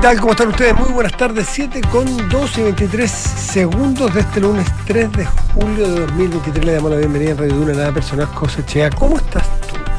[0.00, 0.18] tal?
[0.18, 0.74] ¿Cómo están ustedes?
[0.76, 1.46] Muy buenas tardes.
[1.50, 6.64] 7 con 12 y 23 segundos de este lunes 3 de julio de 2023.
[6.64, 8.88] Le damos la bienvenida a Radio Duna, nada personal, José Chea.
[8.90, 9.44] ¿Cómo estás?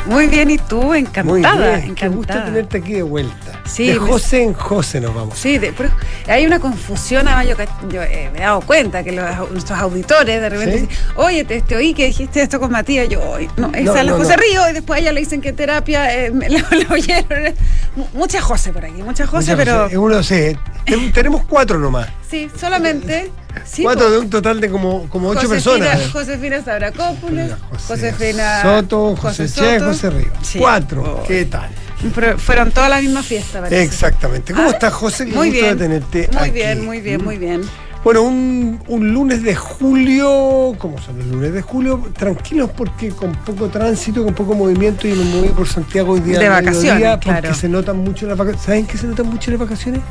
[0.08, 0.94] Muy bien, ¿y tú?
[0.94, 1.24] Encantada.
[1.24, 1.96] Muy bien.
[1.96, 2.10] Qué encantada.
[2.10, 3.62] gusto tenerte aquí de vuelta.
[3.66, 5.38] Sí, de José en José nos vamos.
[5.38, 5.90] Sí, de- pero
[6.28, 10.42] hay una confusión, además yo, yo, eh, me he dado cuenta que los- nuestros auditores
[10.42, 10.88] de repente ¿Sí?
[10.88, 13.96] dicen, oye, te, te oí que dijiste esto con Matías, yo, "Oye, no, esa No,
[13.96, 14.42] es la no, José no.
[14.42, 17.54] Río, y después a ella le dicen que terapia eh, me- la, oyeron.
[17.96, 19.86] Mu- Mucha José por aquí, mucha José, pero.
[19.86, 20.58] Es uno, sí.
[20.86, 22.08] Ten- Tenemos cuatro nomás.
[22.30, 23.30] sí, solamente...
[23.66, 26.12] sí, cuatro de un total de como, como ocho Josefina- personas.
[26.12, 27.52] Josefina Sabracópolis,
[27.88, 29.92] Josefina Soto, José, Chea y Soto.
[29.92, 30.28] José Río.
[30.42, 30.60] Sí.
[30.60, 31.20] Cuatro.
[31.22, 31.28] Oh.
[31.28, 31.70] ¿Qué tal?
[32.16, 33.84] Pero fueron toda la misma fiesta, parece.
[33.84, 34.54] Exactamente.
[34.54, 35.26] ¿Cómo Ah, estás, José?
[35.28, 35.78] Qué Muy gusto bien.
[35.78, 36.52] de tenerte Muy aquí.
[36.52, 37.62] bien, muy bien, muy bien.
[38.04, 42.02] Bueno, un, un lunes de julio, ¿cómo son los lunes de julio?
[42.18, 46.40] Tranquilos porque con poco tránsito, con poco movimiento y me moví por Santiago hoy día.
[46.40, 47.54] De vacaciones, Porque claro.
[47.54, 48.66] se notan mucho las vacaciones.
[48.66, 50.02] ¿Saben qué se notan mucho las vacaciones?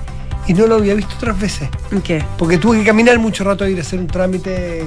[0.47, 1.69] Y no lo había visto otras veces.
[2.03, 2.25] ¿Qué?
[2.39, 4.84] Porque tuve que caminar mucho rato a ir a hacer un trámite.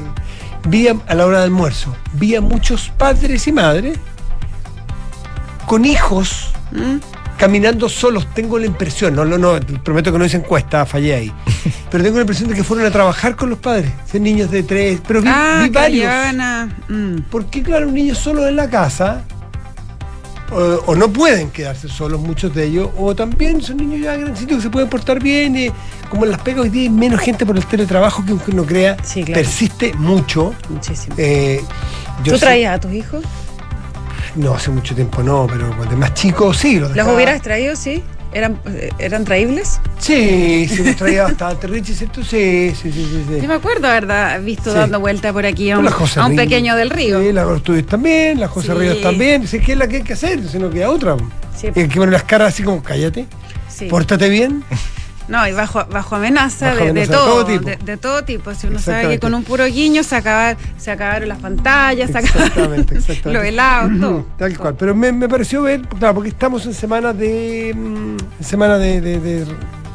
[0.68, 1.96] Vi a, a la hora de almuerzo.
[2.14, 3.98] Vi a muchos padres y madres
[5.66, 6.98] con hijos ¿Mm?
[7.38, 11.34] caminando solos, tengo la impresión, no, no, no, prometo que no hice encuesta, fallé ahí,
[11.92, 14.64] pero tengo la impresión de que fueron a trabajar con los padres, son niños de
[14.64, 16.12] tres, pero vi, ah, vi varios.
[16.88, 17.16] mm.
[17.30, 19.24] Porque claro, un niño solo en la casa,
[20.54, 24.58] o, o no pueden quedarse solos muchos de ellos, o también son niños ya grandecitos
[24.58, 25.72] que se pueden portar bien, eh,
[26.10, 28.66] como en las pegas hoy día hay menos gente por el teletrabajo que aunque uno
[28.66, 29.42] crea, Sí, claro.
[29.42, 30.54] persiste mucho.
[30.70, 31.16] Muchísimo.
[31.18, 31.62] Eh,
[32.24, 33.24] yo ¿Tú sé- traías a tus hijos?
[34.36, 36.80] No, hace mucho tiempo no, pero cuando más chicos sí.
[36.80, 38.04] Los, ¿Los hubieras traído, sí?
[38.34, 39.80] ¿Eran, eh, ¿eran traíbles?
[40.00, 42.24] Sí, sí, los traía bastante Richie, ¿cierto?
[42.24, 43.26] Sí, sí, sí, sí.
[43.30, 43.42] sí.
[43.42, 44.78] Yo me acuerdo haber visto Sí.
[44.78, 47.22] dando vuelta por aquí a un, a pequeño del río.
[47.22, 48.74] Sí, la Ortúdez también, la José Sí.
[48.80, 49.48] Ríos también.
[49.48, 51.16] Si es que es la que hay que hacer, si no queda otra.
[51.56, 51.68] Sí.
[51.68, 53.26] Hay que poner las caras así como, cállate,
[53.70, 53.86] Sí.
[53.86, 54.64] pórtate bien.
[55.34, 57.44] No, y bajo, bajo amenaza, Bajo de, amenaza de de todo.
[57.44, 58.54] De, de todo tipo.
[58.54, 62.18] Si uno sabe que con un puro guiño se, acaba- se acabaron las pantallas, se
[62.20, 62.86] acabaron
[63.26, 64.26] los helados, todo.
[64.38, 64.76] Tal cual.
[64.78, 67.74] Pero me, me pareció ver, claro, porque estamos en semana de.
[67.76, 69.02] mm, en semana de.
[69.02, 69.46] de- de-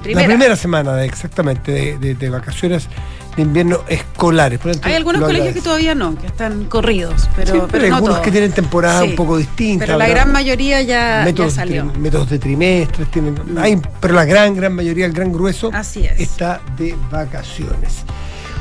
[0.02, 0.28] Primera.
[0.28, 2.88] La primera semana, de, exactamente, de, de- de vacaciones
[3.38, 4.58] de invierno escolares.
[4.58, 7.96] Por Hay algunos colegios que todavía no, que están corridos, pero, Sí, pero hay no
[7.96, 8.24] algunos todos.
[8.24, 9.10] que tienen temporada Sí.
[9.10, 9.86] un poco distinta.
[9.86, 10.20] Pero la ¿verdad?
[10.22, 11.84] gran mayoría ya, ya métodos, salió.
[11.84, 16.18] métodos de trimestres tienen hay, pero la gran gran mayoría el gran grueso Así es.
[16.18, 18.02] está de vacaciones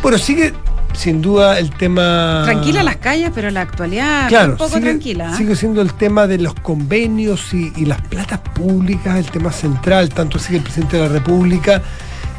[0.03, 0.53] bueno sigue
[0.93, 5.31] sin duda el tema Tranquila las calles, pero la actualidad claro un poco sigue, tranquila.
[5.33, 5.37] ¿eh?
[5.37, 10.09] sigue siendo el tema de los convenios y, y las platas públicas el tema central
[10.09, 11.81] tanto así que el presidente de la república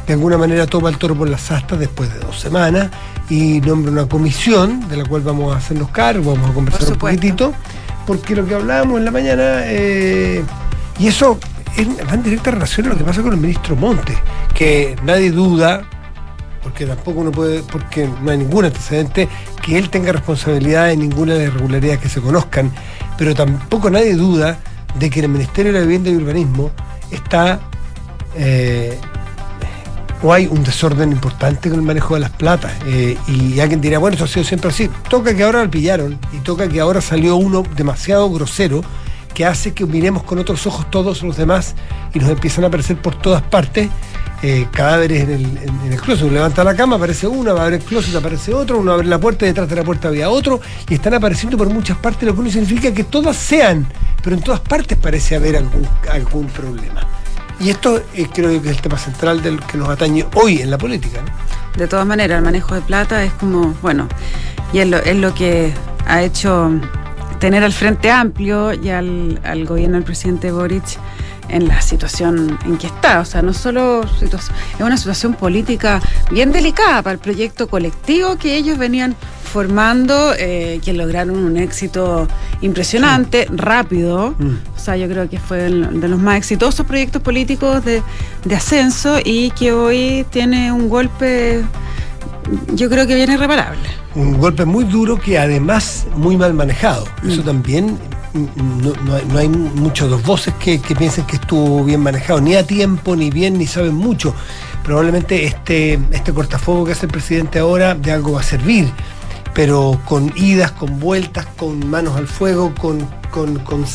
[0.09, 2.89] de alguna manera toma el toro por las astas después de dos semanas
[3.29, 6.97] y nombra una comisión de la cual vamos a hacernos cargo, vamos a conversar un
[6.97, 7.53] poquitito,
[8.07, 10.43] porque lo que hablábamos en la mañana, eh,
[10.97, 11.37] y eso
[11.77, 14.17] es- va en directa relación a lo que pasa con el ministro Montes,
[14.55, 15.83] que nadie duda,
[16.63, 19.29] porque tampoco uno puede, porque no hay ningún antecedente,
[19.61, 22.71] que él tenga responsabilidad en ninguna de las irregularidades que se conozcan,
[23.15, 24.57] pero tampoco nadie duda
[24.97, 26.71] de que el Ministerio de la Vivienda y Urbanismo
[27.11, 27.59] está
[28.35, 28.97] eh,
[30.21, 32.71] o hay un desorden importante con el manejo de las platas.
[32.85, 34.89] eh, y alguien dirá, bueno, eso ha sido siempre así.
[35.09, 38.81] Toca que ahora lo pillaron y toca que ahora salió uno demasiado grosero
[39.33, 41.75] que hace que miremos con otros ojos todos los demás
[42.13, 43.87] y nos empiezan a aparecer por todas partes
[44.41, 46.29] eh, cadáveres en el, en- en el closet.
[46.31, 49.19] Levanta la cama, aparece uno, va a abrir el closet, aparece otro, uno abre la
[49.19, 50.59] puerta y detrás de la puerta había otro
[50.89, 53.85] y están apareciendo por muchas partes, lo que no significa que todas sean,
[54.23, 57.01] pero en todas partes parece haber algún, algún problema.
[57.59, 60.71] Y esto eh, creo que es el tema central del que nos atañe hoy en
[60.71, 61.19] la política.
[61.75, 64.07] De todas maneras, el manejo de plata es como, bueno,
[64.73, 65.73] y es lo, es lo que
[66.07, 66.71] ha hecho
[67.39, 70.97] tener al Frente Amplio y al, al gobierno del presidente Boric
[71.49, 73.19] en la situación en que está.
[73.21, 74.39] O sea, no solo es
[74.79, 76.01] una situación política
[76.31, 82.27] bien delicada para el proyecto colectivo que ellos venían formando, eh, que lograron un éxito
[82.61, 84.35] impresionante, rápido.
[84.37, 84.57] Mm.
[84.75, 88.03] O sea, yo creo que fue el- de los más exitosos proyectos políticos de,
[88.45, 91.63] de ascenso y que hoy tiene un golpe,
[92.73, 93.79] yo creo que viene irreparable.
[94.15, 97.05] Un golpe muy duro que además muy mal manejado.
[97.27, 97.97] Eso también
[98.33, 102.01] mm, no, no hay, no hay muchos dos voces que, que piensen que estuvo bien
[102.01, 104.33] manejado, ni a tiempo, ni bien, ni saben mucho.
[104.83, 108.89] Probablemente este, este cortafuego que hace el presidente ahora de algo va a servir,
[109.53, 113.85] pero con idas, con vueltas, con manos al fuego, con, con, con,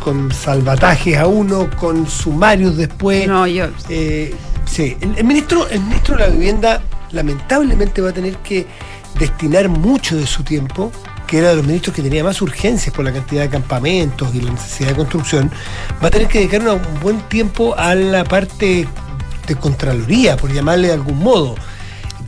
[0.00, 3.26] con salvatajes a uno, con sumarios después.
[3.26, 3.66] No, yo.
[3.88, 4.34] Eh,
[4.64, 6.80] sí, el, el ministro, el ministro de la Vivienda
[7.14, 8.66] lamentablemente va a tener que
[9.18, 10.90] destinar mucho de su tiempo,
[11.26, 14.40] que era de los ministros que tenía más urgencias por la cantidad de campamentos y
[14.40, 15.50] la necesidad de construcción,
[16.02, 18.86] va a tener que dedicar un buen tiempo a la parte
[19.46, 21.54] de Contraloría, por llamarle de algún modo,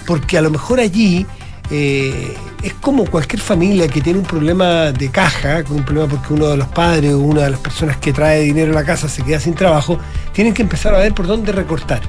[0.07, 1.27] porque a lo mejor allí
[1.71, 6.49] eh, es como cualquier familia que tiene un problema de caja, un problema porque uno
[6.49, 9.23] de los padres o una de las personas que trae dinero a la casa se
[9.23, 9.99] queda sin trabajo,
[10.33, 12.03] tienen que empezar a ver por dónde recortar.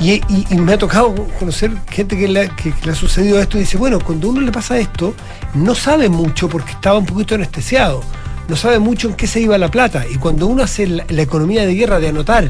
[0.00, 0.22] Y,
[0.56, 2.50] me ha tocado conocer gente que le,
[2.90, 5.14] ha sucedido esto y dice, bueno, cuando uno le pasa esto,
[5.52, 8.00] no sabe mucho porque estaba un poquito anestesiado,
[8.48, 10.04] no sabe mucho en qué se iba la plata.
[10.10, 12.48] Y cuando uno hace la, economía de guerra de anotar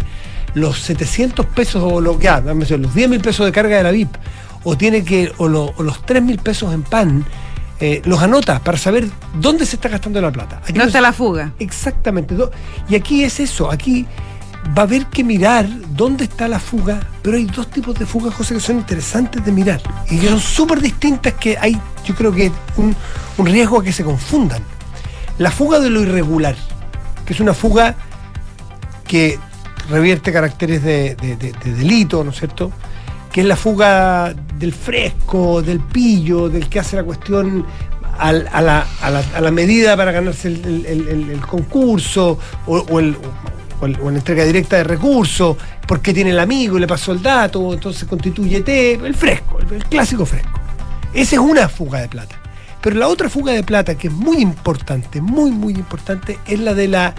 [0.55, 4.15] los 700 pesos o lo, ya, los 10 mil pesos de carga de la VIP,
[4.63, 7.25] o tiene que, o, los 3 mil pesos en pan,
[7.81, 10.61] eh, los anota para saber dónde se está gastando la plata.
[10.63, 11.53] Aquí no está la fuga.
[11.59, 12.37] Exactamente.
[12.89, 14.07] Y aquí es eso, aquí
[14.77, 18.35] va a haber que mirar dónde está la fuga, pero hay dos tipos de fugas,
[18.35, 22.33] José, que son interesantes de mirar y que son súper distintas, que hay, yo creo
[22.33, 22.95] que un,
[23.39, 24.63] un riesgo a que se confundan.
[25.39, 26.55] La fuga de lo irregular,
[27.25, 27.97] que es una fuga
[29.07, 29.39] que
[29.89, 31.17] revierte caracteres de,
[31.65, 32.71] delito, ¿no es cierto?
[33.33, 37.67] Que es la fuga del fresco, del pillo, del que hace la cuestión
[38.19, 45.57] a, la, medida para ganarse el, concurso o, el, o, la entrega directa de recursos,
[45.87, 50.27] porque tiene el amigo y le pasó el dato, entonces constituyete el fresco, el, clásico
[50.27, 50.61] fresco.
[51.13, 52.37] Esa es una fuga de plata.
[52.81, 56.75] Pero la otra fuga de plata, que es muy importante, muy, muy importante, es la
[56.75, 57.15] de la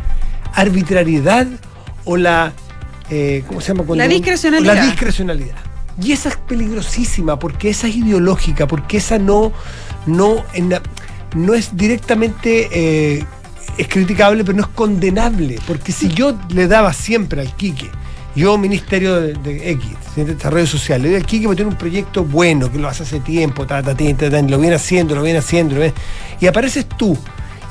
[0.54, 1.48] arbitrariedad
[2.06, 2.54] o la.
[3.10, 3.96] Eh, ¿Cómo se llama?
[3.96, 4.76] la discrecionalidad.
[4.76, 5.58] La discrecionalidad.
[6.02, 9.52] Y esa es peligrosísima porque esa es ideológica, porque esa no,
[10.08, 10.44] no,
[11.36, 13.26] no es directamente eh,
[13.82, 15.60] es criticable, pero no es condenable.
[15.66, 17.90] Porque si yo le daba siempre al Quique,
[18.36, 22.24] yo, Ministerio de, X, de Desarrollo Social, le doy al Quique porque tiene un proyecto
[22.24, 25.76] bueno, que lo hace hace tiempo, lo viene haciendo, lo viene haendo,
[26.40, 27.18] y apareces tú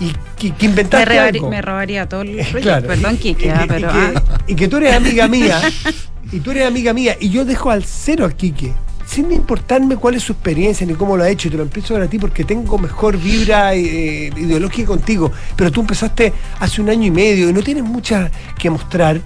[0.00, 3.88] y que, inventaste me, robaría todo el proyecto, perdón, Quique, ah, pero...
[3.90, 4.12] Ah.
[4.46, 5.60] Y que, tú eres amiga mía,
[6.32, 8.72] y tú eres amiga mía, y yo dejo al cero al Quique
[9.10, 11.96] sin importarme cuál es su experiencia ni cómo lo ha hecho, y te lo empiezo
[11.96, 17.06] a ti porque tengo mejor vibra eh, ideológica contigo, pero tú empezaste hace un año
[17.06, 19.20] y medio y no tienes mucha que mostrar.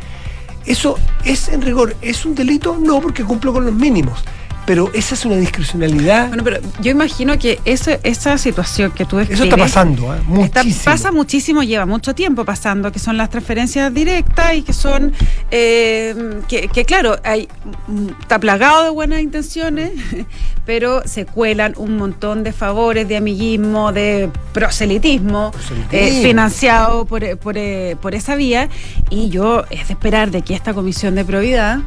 [0.64, 0.96] ¿Eso
[1.26, 1.94] es en rigor?
[2.00, 2.78] ¿Es un delito?
[2.80, 4.24] No, porque cumplo con los mínimos
[4.66, 6.28] pero esa es una discrecionalidad.
[6.28, 9.40] Bueno, pero yo imagino que esa situación que tú describes...
[9.40, 10.20] Eso está pasando, ¿eh?
[10.26, 10.84] muchísimo.
[10.84, 15.12] pasa muchísimo, lleva mucho tiempo pasando, que son las transferencias directas y que son...
[15.50, 17.48] Eh, que, claro, hay,
[18.20, 19.92] está plagado de buenas intenciones,
[20.66, 25.52] pero se cuelan un montón de favores, de amiguismo, de proselitismo,
[25.92, 27.56] eh, financiado por, por,
[28.00, 28.68] por esa vía.
[29.10, 31.80] Y yo es de esperar de que esta comisión de probidad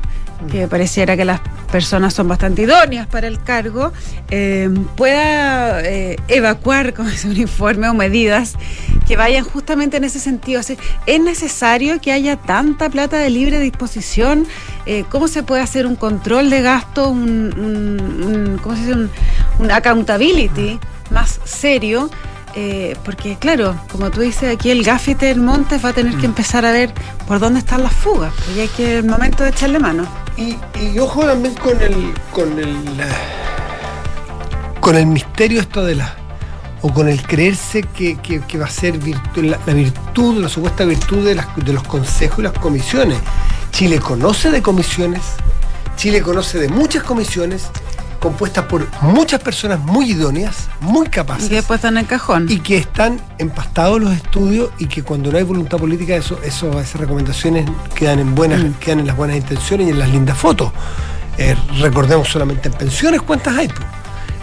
[0.51, 1.41] que pareciera que las
[1.71, 3.91] personas son bastante idóneas para el cargo,
[4.29, 8.55] eh, pueda eh, evacuar con ese uniforme o medidas
[9.07, 10.61] que vayan justamente en ese sentido.
[11.05, 14.47] ¿Es necesario que haya tanta plata de libre disposición?
[14.85, 19.09] Eh, ¿Cómo se puede hacer un control de gasto, un, ¿cómo se dice?
[19.59, 20.79] un accountability
[21.09, 22.09] más serio?
[22.59, 26.23] Eh, porque claro, como tú dices, aquí el gafete del Montes va a tener que
[26.23, 26.31] mm.
[26.31, 26.91] empezar a ver
[27.27, 30.07] por dónde están las fugas, y hay que el momento de echarle mano.
[30.37, 30.57] Y,
[30.97, 32.75] ojo también con el con el
[34.79, 36.15] con el misterio esto de la
[36.81, 38.17] o con el creerse que,
[38.59, 38.95] va a ser
[39.35, 43.19] la, la, virtud, la supuesta virtud de, las, de los consejos y las comisiones.
[43.69, 45.21] Chile conoce de comisiones,
[45.95, 47.69] Chile conoce de muchas comisiones,
[48.19, 51.45] compuesta por muchas personas muy idóneas, muy capaces.
[51.45, 52.45] Y que después están en el cajón.
[52.49, 56.79] Y que están empastados los estudios y que cuando no hay voluntad política, eso, eso
[56.79, 58.73] esas recomendaciones quedan en buenas, mm.
[58.73, 60.71] quedan en las buenas intenciones y en las lindas fotos.
[61.37, 63.69] Eh, recordemos solamente en pensiones cuántas hay.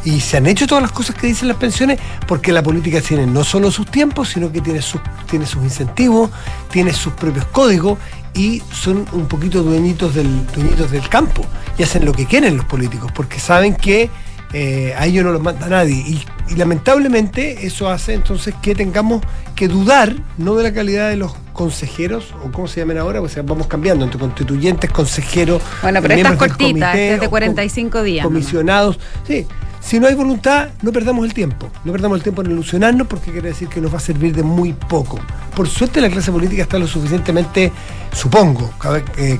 [0.05, 3.27] Y se han hecho todas las cosas que dicen las pensiones porque la política tiene
[3.27, 6.31] no solo sus tiempos, sino que tiene sus, tiene sus incentivos,
[6.71, 7.99] tiene sus propios códigos
[8.35, 11.45] y son un poquito dueñitos del, dueñitos del campo
[11.79, 14.11] y hacen lo que quieren los políticos porque saben que
[14.57, 15.97] eh, a ellos no los manda nadie.
[15.97, 16.25] Y,
[16.57, 19.23] lamentablemente eso hace entonces que tengamos
[19.57, 23.43] que dudar no de la calidad de los consejeros, o cómo se llaman ahora, sea,
[23.43, 25.63] vamos cambiando entre constituyentes, consejeros.
[25.83, 28.25] Bueno, pero estas cortitas, de 45 días.
[28.25, 28.99] Comisionados.
[29.27, 29.47] Sí,
[29.85, 31.71] si no hay voluntad, no perdamos el tiempo.
[31.85, 34.43] No perdamos el tiempo en ilusionarnos porque quiere decir que nos va a servir de
[34.43, 35.21] muy poco.
[35.55, 37.71] Por suerte la clase política está lo suficientemente,
[38.11, 38.73] supongo,
[39.19, 39.39] eh,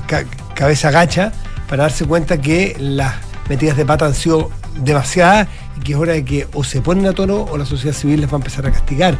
[0.53, 1.31] cabeza gacha
[1.67, 3.15] para darse cuenta que las
[3.49, 5.47] metidas de pata han sido demasiadas
[5.77, 8.21] y que es hora de que o se ponen a tono o la sociedad civil
[8.21, 9.17] les va a empezar a castigar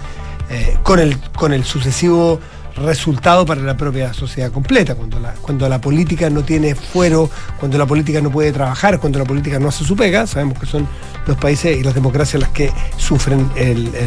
[0.51, 2.39] eh, con, el, con el sucesivo
[2.75, 7.29] resultado para la propia sociedad completa, cuando la, cuando la política no tiene fuero,
[7.59, 10.65] cuando la política no puede trabajar, cuando la política no hace su pega, sabemos que
[10.65, 10.87] son
[11.25, 13.49] los países y las democracias las que sufren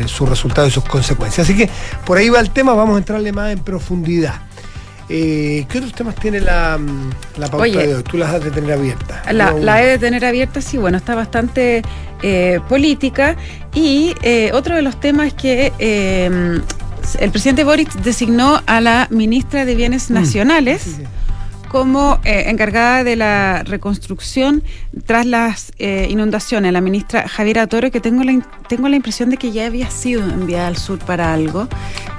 [0.07, 1.47] su resultado y sus consecuencias.
[1.47, 1.69] Así que
[2.05, 4.43] por ahí va el tema, vamos a entrarle más en profundidad.
[5.11, 6.79] Eh, ¿Qué otros temas tiene la,
[7.39, 8.03] la pauta Oye, de hoy?
[8.03, 9.33] Tú las has de tener abiertas.
[9.33, 11.83] La, No, la he de tener abierta, sí, bueno, está bastante
[12.23, 13.37] eh, política.
[13.73, 15.73] Y eh, otro de los temas que
[17.21, 21.02] el presidente Boric designó a la ministra de Bienes Nacionales sí, sí.
[21.69, 24.62] como eh, encargada de la reconstrucción
[25.07, 29.37] tras las eh, inundaciones, la ministra Javiera Toro, que tengo la, tengo la impresión de
[29.37, 31.69] que ya había sido enviada al sur para algo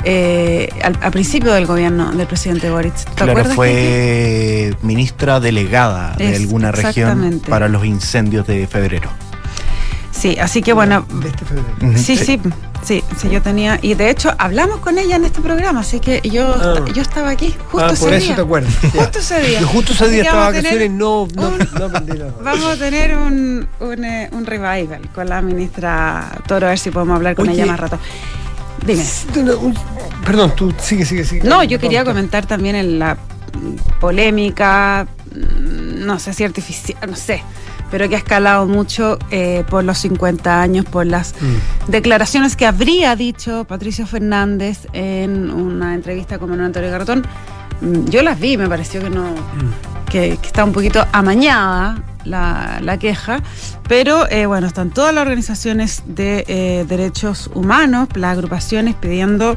[0.05, 2.93] eh, al, a principio del gobierno del presidente Boric.
[2.95, 9.09] ¿Te Claro, acuerdas, fue ministra delegada de Es- alguna región para los incendios de febrero.
[10.19, 11.97] Sí, así que bueno, De este febrero.
[11.97, 12.39] Sí, sí,
[12.83, 13.79] sí, sí, yo tenía.
[13.81, 16.83] Y de hecho, hablamos con ella en este programa, así que yo, Ah.
[16.93, 18.35] yo estaba aquí justo ah, ese por eso día.
[18.35, 18.73] te acuerdas.
[18.93, 19.59] Justo ese día.
[19.61, 22.15] Yo justo ese día estaba de vamos a tener vacaciones y no, no, un- no
[22.15, 22.33] nada.
[22.43, 26.91] Vamos a tener un, un, eh, un revival con la ministra Toro, a ver si
[26.91, 27.97] podemos hablar con Oye, ella más rato.
[28.85, 29.03] Dime.
[30.25, 31.47] Perdón, tú sigue, sigue, sigue.
[31.47, 33.17] No, yo quería comentar también en la
[33.99, 37.43] polémica, mm, no sé si artificial, no sé,
[37.91, 41.91] pero que ha escalado mucho eh, por los 50 años, por las Mm.
[41.91, 47.25] declaraciones que habría dicho Patricio Fernández en una entrevista con Manuel Antonio Garretón.
[47.81, 50.05] Mm, Yo las vi, me pareció que no Mm.
[50.09, 53.41] que, que está un poquito amañada la, la queja,
[53.87, 59.55] pero eh, bueno, están todas las organizaciones de eh, derechos humanos, las agrupaciones pidiendo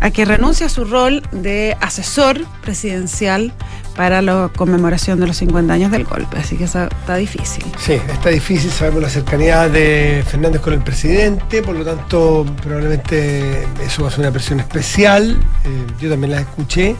[0.00, 3.52] a que renuncie a su rol de asesor presidencial
[3.96, 7.64] para la conmemoración de los 50 años del golpe, así que eso está difícil.
[7.78, 13.66] Sí, está difícil, sabemos la cercanía de Fernández con el presidente, por lo tanto probablemente
[13.84, 15.38] eso va a ser una presión especial.
[15.64, 16.96] Eh, yo también las escuché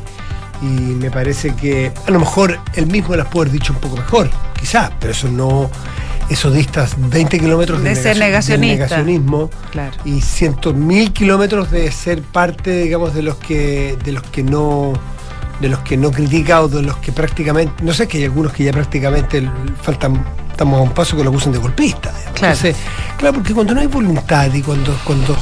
[0.61, 3.97] y me parece que a lo mejor él mismo las puede haber dicho un poco
[3.97, 4.31] mejor,
[4.61, 5.71] quizás, pero eso no,
[6.29, 8.57] eso distas 20 kilómetros de, De ser negacion- negacionista.
[8.57, 9.93] del negacionismo Claro.
[10.05, 14.93] y cientos mil kilómetros de ser parte, digamos, de los que, de los que no
[15.63, 18.53] de los que no critica o de los que prácticamente, no sé, que hay algunos
[18.53, 19.49] que ya prácticamente
[19.81, 22.11] faltan, estamos a un paso que lo acusan de golpista.
[22.35, 22.55] Claro.
[22.55, 22.77] Entonces,
[23.17, 25.37] claro, porque cuando no hay voluntad y cuando, cuando,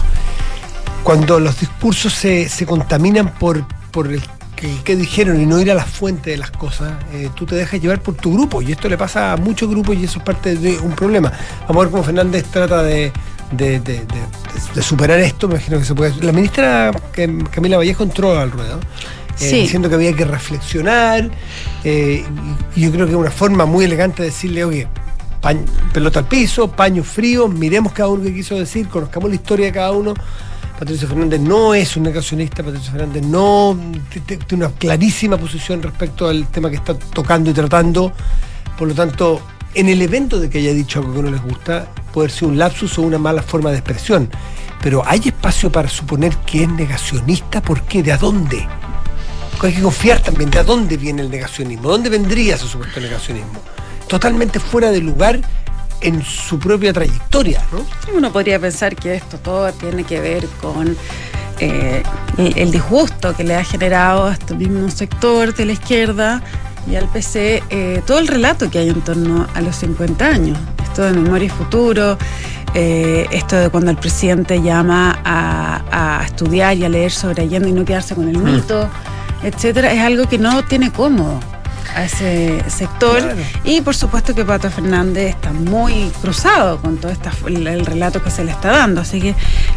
[1.02, 4.22] cuando los discursos se, se contaminan por, por el
[4.56, 7.54] que, que dijeron y no ir a la fuente de las cosas, eh, tú te
[7.54, 8.60] dejas llevar por tu grupo.
[8.60, 11.32] Y esto le pasa a muchos grupos y eso es parte de un problema.
[11.66, 13.10] Vamos a ver cómo Fernández trata de,
[13.52, 15.48] de, de- superar esto.
[15.48, 16.14] Me imagino que se puede.
[16.22, 18.78] La ministra Cam- Camila Vallejo entró al ruedo.
[19.40, 19.60] Eh, Sí.
[19.62, 21.30] diciendo que había que reflexionar
[21.84, 22.24] eh,
[22.76, 24.86] y, yo creo que es una forma muy elegante de decirle, oye,
[25.92, 29.72] pelota al piso, paños fríos, miremos cada uno que quiso decir, conozcamos la historia de
[29.72, 30.14] cada uno.
[30.78, 33.78] Patricio Fernández no es un negacionista, Patricio Fernández no
[34.26, 38.12] tiene una clarísima posición respecto al tema que está tocando y tratando.
[38.78, 39.42] Por lo tanto,
[39.74, 42.58] en el evento de que haya dicho algo que no les gusta, puede ser un
[42.58, 44.30] lapsus o una mala forma de expresión.
[44.82, 48.02] Pero hay espacio para suponer que es negacionista, ¿por qué?
[48.02, 48.66] ¿De a dónde?
[49.62, 53.60] Hay que confiar también de a dónde viene el negacionismo, dónde vendría ese supuesto negacionismo.
[54.08, 55.40] Totalmente fuera de lugar
[56.00, 57.84] en su propia trayectoria, ¿no?
[58.14, 60.96] Uno podría pensar que esto todo tiene que ver con
[61.58, 62.02] eh,
[62.38, 66.42] el, el disgusto que le ha generado a este mismo sector de la izquierda
[66.90, 70.58] y al PC eh, todo el relato que hay en torno a los 50 años.
[70.82, 72.16] Esto de memoria y futuro,
[72.74, 77.68] eh, esto de cuando el presidente llama a, a estudiar y a leer sobre Allende
[77.68, 78.88] y no quedarse con el mito,
[79.42, 81.40] etcétera, es algo que no tiene cómodo
[81.94, 83.20] a ese sector.
[83.20, 83.40] Claro.
[83.64, 88.22] Y por supuesto que Pato Fernández está muy cruzado con todo esta, el, el relato
[88.22, 89.00] que se le está dando.
[89.00, 89.34] Así que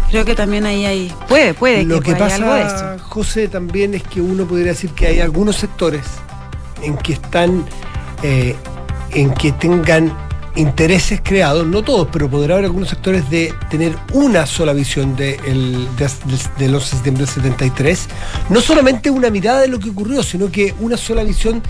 [0.09, 3.03] creo que también ahí hay, puede, puede Lo que que, haya algo de pasa, eso.
[3.05, 6.03] José, también es que uno podría decir que hay algunos sectores
[6.81, 7.65] en que están,
[8.21, 8.55] eh,
[9.11, 10.13] en que tengan
[10.55, 15.39] intereses creados, no todos, pero podrá haber algunos sectores de tener una sola visión de
[15.45, 16.09] el, de,
[16.57, 18.07] del 11 de septiembre del 73,
[18.49, 21.61] no solamente una mirada de lo que ocurrió, sino que una sola visión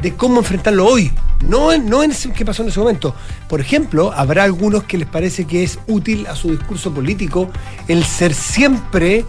[0.00, 1.12] de cómo enfrentarlo hoy,
[1.46, 3.14] no no en qué pasó en ese momento.
[3.48, 7.50] Por ejemplo, habrá algunos que les parece que es útil a su discurso político
[7.88, 9.24] el ser siempre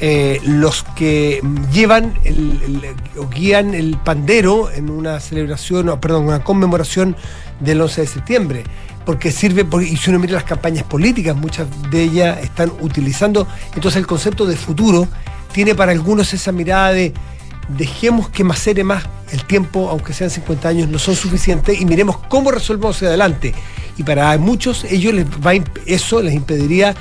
[0.00, 1.40] eh, los que
[1.72, 2.82] llevan el,
[3.18, 7.16] o guían el pandero en una celebración, perdón, una conmemoración
[7.60, 8.64] del 11 de septiembre.
[9.06, 13.46] Porque sirve, porque- y si uno mira las campañas políticas, muchas de ellas están utilizando,
[13.74, 15.06] entonces el concepto de futuro
[15.52, 17.12] tiene para algunos esa mirada de
[17.76, 22.18] dejemos que macere más el tiempo, aunque sean 50 años, no son suficientes y miremos
[22.28, 23.54] cómo resolvemos hacia adelante.
[23.96, 25.52] Y para muchos ellos les va
[25.86, 26.94] eso les impediría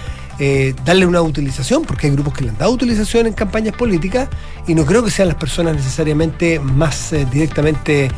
[0.45, 4.27] eh, darle una utilización, porque hay grupos que le han dado utilización en campañas políticas
[4.67, 8.11] y no creo que sean las personas necesariamente más eh, directamente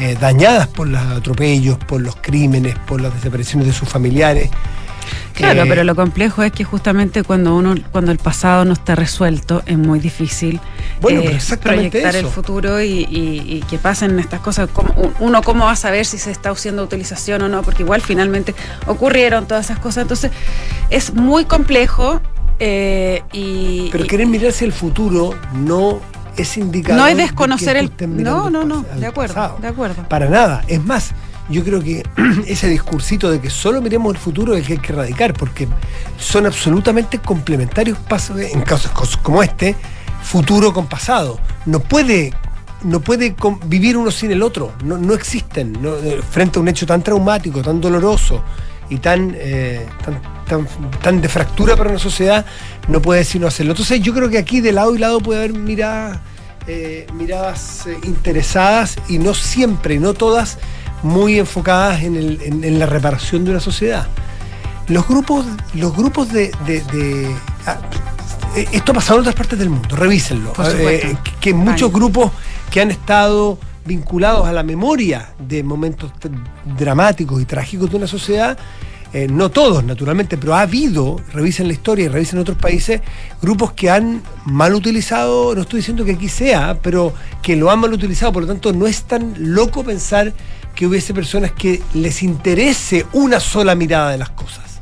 [0.00, 4.50] eh, dañadas por los atropellos, por los crímenes, por las desapariciones de sus familiares.
[5.34, 8.94] Claro, Eh, pero lo complejo es que justamente cuando uno, cuando el pasado no está
[8.94, 10.60] resuelto, es muy difícil
[11.00, 14.68] Bueno, eh, proyectar el futuro y, y- y que pasen estas cosas.
[14.72, 18.00] ¿Cómo- uno cómo va a saber si se está haciendo utilización o no, porque igual
[18.02, 18.54] finalmente
[18.86, 20.02] ocurrieron todas esas cosas.
[20.02, 20.30] Entonces,
[20.90, 22.20] es muy complejo
[22.60, 23.88] eh, y...
[23.92, 26.00] Pero querer mirar hacia el futuro no
[26.36, 27.00] es indicador.
[27.00, 29.58] No es desconocer el- no, no, no, de acuerdo, pasado.
[29.60, 30.02] de acuerdo.
[30.08, 30.62] Para nada.
[30.68, 31.12] Es más,
[31.48, 32.04] yo creo que
[32.46, 35.68] ese discursito de que solo miremos el futuro es el que hay que erradicar, porque
[36.18, 38.90] son absolutamente complementarios pasos en casos
[39.22, 39.74] como este,
[40.22, 41.38] futuro con pasado.
[41.66, 42.32] No puede.
[42.84, 45.76] No puede vivir uno sin el otro, no, no existen.
[45.84, 48.44] eh, frente a un hecho tan traumático, tan doloroso
[48.88, 50.68] y tan, eh, tan, tan,
[51.02, 52.46] tan de fractura para una sociedad,
[52.86, 53.72] no puede decir no hacerlo.
[53.72, 56.20] Entonces yo creo que aquí de lado y lado puede haber miradas,
[56.68, 60.58] eh, miradas interesadas y no siempre, no todas
[61.02, 64.06] muy enfocadas en, el- en- en la reparación de una sociedad.
[64.88, 66.50] Los grupos, los grupos de...
[66.66, 67.30] de- de-
[67.66, 67.76] ah,
[68.56, 70.52] eh, esto ha pasado en otras partes del mundo, revísenlo.
[70.74, 72.00] Eh, que, muchos Vale.
[72.04, 72.32] grupos
[72.70, 76.10] que han estado vinculados a la memoria de momentos
[76.78, 78.58] dramáticos y trágicos de una sociedad,
[79.12, 83.00] eh, no todos naturalmente, pero ha habido, revisen la historia y revisen otros países,
[83.40, 87.78] grupos que han mal utilizado, no estoy diciendo que aquí sea, pero que lo han
[87.80, 90.34] mal utilizado, por lo tanto no es tan loco pensar
[90.78, 94.78] que hubiese personas que les interese una sola mirada de las cosas.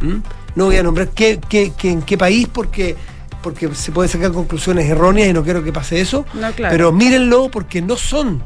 [0.00, 0.16] ¿Mm?
[0.54, 2.96] No voy a nombrar qué, qué- qué- en qué país porque,
[3.42, 6.24] porque se pueden sacar conclusiones erróneas y no quiero que pase eso.
[6.32, 6.72] No, claro.
[6.72, 8.42] Pero mírenlo porque no son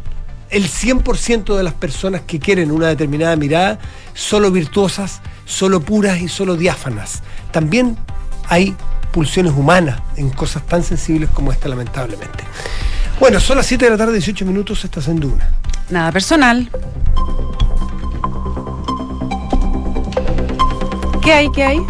[0.50, 3.78] el 100% de las personas que quieren una determinada mirada
[4.12, 7.22] solo virtuosas, solo puras y solo diáfanas.
[7.52, 7.96] También
[8.48, 8.74] hay
[9.12, 12.42] pulsiones humanas en cosas tan sensibles como esta, lamentablemente.
[13.20, 15.48] Bueno, son las 7 de la tarde, 18 minutos, estás en Duna.
[15.90, 16.70] Nada personal.
[21.22, 21.50] ¿Qué hay?
[21.50, 21.86] ¿Qué hay?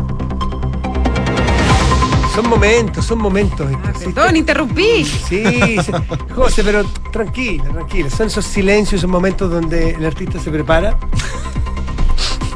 [2.34, 3.68] Son momentos, son momentos.
[3.84, 5.04] Ah, perdón, interrumpí.
[5.04, 5.42] Sí,
[5.82, 5.92] sí.
[6.34, 8.10] José, pero tranquila, tranquila.
[8.10, 10.96] Son esos silencios, esos momentos donde el artista se prepara,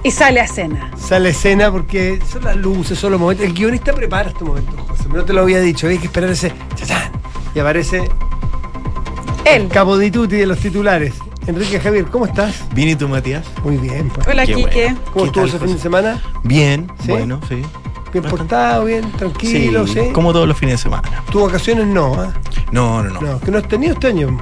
[0.04, 0.90] Y sale a cena.
[0.96, 3.44] sale a escena porque son las luces, son los momentos.
[3.44, 5.04] El guionista prepara estos momentos, José.
[5.12, 7.10] No te lo había dicho, hay que esperar ese chachán.
[7.54, 8.08] Y aparece
[9.44, 9.68] Él.
[9.68, 11.14] Capo di tutti de los titulares.
[11.46, 12.62] Enrique Javier, ¿cómo estás?
[12.72, 13.44] Bien, ¿y tú, Matías?
[13.64, 14.26] Muy bien, pues.
[14.28, 14.84] Hola, Qué Quique.
[14.84, 15.00] bueno.
[15.12, 16.22] ¿Cómo ¿Qué estuvo ese fin de semana?
[16.44, 17.10] Bien, ¿Sí?
[17.10, 17.56] bueno, sí.
[17.56, 17.66] Bien
[18.24, 18.30] Bastante.
[18.30, 20.00] portado, bien, tranquilo, ¿sí?
[20.12, 21.24] como todos los fines de semana.
[21.30, 22.14] ¿Tus vacaciones no?
[22.14, 22.32] ¿ah?
[22.70, 23.20] No, no, no.
[23.20, 24.38] No, que no has tenido este año.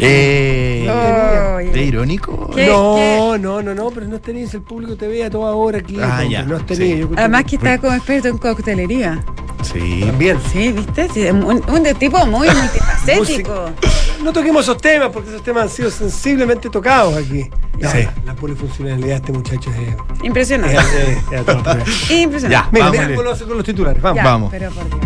[0.00, 1.70] Eh.
[1.72, 2.50] ¿De irónico?
[2.54, 2.66] ¿Qué?
[2.66, 5.78] No, no, no, no, pero no has tenido, el público te ve a toda hora
[5.78, 5.96] aquí.
[6.02, 7.08] Ah, ya, No has tenido.
[7.08, 7.14] sí.
[7.16, 9.22] Además que está como experto en coctelería.
[9.62, 10.02] Sí.
[10.04, 10.38] También.
[10.52, 11.08] Sí, ¿viste?
[11.10, 13.70] Sí, un, un tipo muy multifacético.
[14.22, 17.50] No toquemos esos temas porque esos temas han sido sensiblemente tocados aquí.
[17.80, 17.98] No, Sí.
[18.04, 19.88] La, la polifuncionalidad de este muchacho es.
[19.88, 20.76] es- Impresionante.
[20.76, 22.10] es- es.
[22.10, 22.48] Impresionante.
[22.50, 22.68] Ya.
[22.70, 22.92] Mira, Vamos.
[23.00, 24.00] mira cómo lo hace con los titulares.
[24.02, 24.16] Vamos.
[24.16, 24.50] Ya, Vamos.
[24.52, 25.00] Pero por Dios.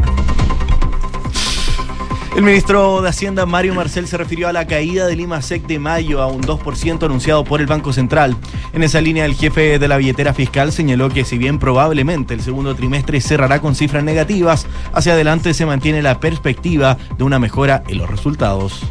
[2.37, 6.21] El ministro de Hacienda, Mario Marcel, se refirió a la caída del IMASEC de mayo
[6.21, 8.37] a un 2% anunciado por el Banco Central.
[8.75, 12.43] En esa línea, el jefe de la billetera fiscal señaló que si bien probablemente el
[12.43, 17.83] segundo trimestre cerrará con cifras negativas, hacia adelante se mantiene la perspectiva de una mejora
[17.89, 18.83] en los resultados.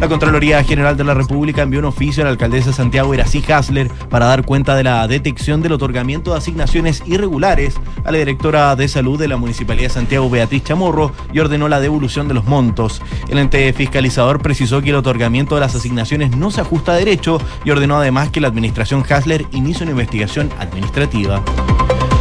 [0.00, 3.42] La Contraloría General de la República envió un oficio a la alcaldesa de Santiago, Irací
[3.50, 8.74] Hasler, para dar cuenta de la detección del otorgamiento de asignaciones irregulares a la directora
[8.76, 12.44] de salud de la Municipalidad de Santiago, Beatriz Chamorro, y ordenó la devolución de los
[12.44, 13.00] montos.
[13.28, 17.40] El ente fiscalizador precisó que el otorgamiento de las asignaciones no se ajusta a derecho
[17.64, 21.42] y ordenó además que la administración Hasler inicie una investigación administrativa.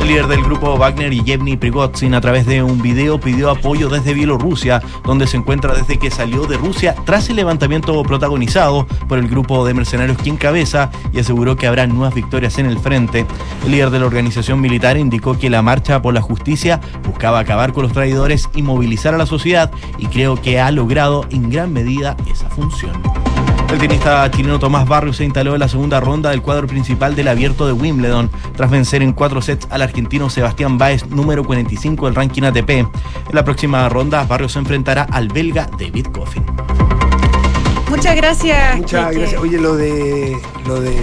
[0.03, 4.13] El líder del grupo Wagner, Yevgeny Prigozhin, a través de un video pidió apoyo desde
[4.13, 9.29] Bielorrusia, donde se encuentra desde que salió de Rusia tras el levantamiento protagonizado por el
[9.29, 13.25] grupo de mercenarios que encabeza y aseguró que habrá nuevas victorias en el frente.
[13.63, 17.71] El líder de la organización militar indicó que la marcha por la justicia buscaba acabar
[17.71, 21.71] con los traidores y movilizar a la sociedad y creo que ha logrado en gran
[21.71, 22.91] medida esa función.
[23.73, 27.27] El tenista chileno Tomás Barrios se instaló en la segunda ronda del cuadro principal del
[27.27, 32.13] abierto de Wimbledon, tras vencer en cuatro sets al argentino Sebastián Báez, número 45 del
[32.15, 32.69] ranking ATP.
[32.69, 32.87] En
[33.31, 36.43] la próxima ronda, Barrios se enfrentará al belga David Coffin.
[37.89, 38.77] Muchas gracias.
[38.77, 39.41] Muchas gracias.
[39.41, 40.95] Oye, lo de lo de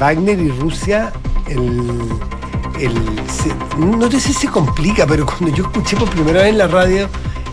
[0.00, 1.12] Wagner y Rusia,
[1.46, 2.00] el,
[2.80, 2.92] el
[3.28, 6.66] se- no sé si se complica, pero cuando yo escuché por primera vez en la
[6.66, 7.08] radio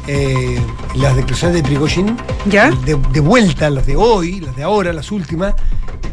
[0.08, 0.60] eh,
[0.96, 2.18] las declaraciones de Prigozhin,
[2.50, 2.70] ¿Ya?
[2.72, 5.54] de, de vuelta, las de hoy, las de ahora, las últimas,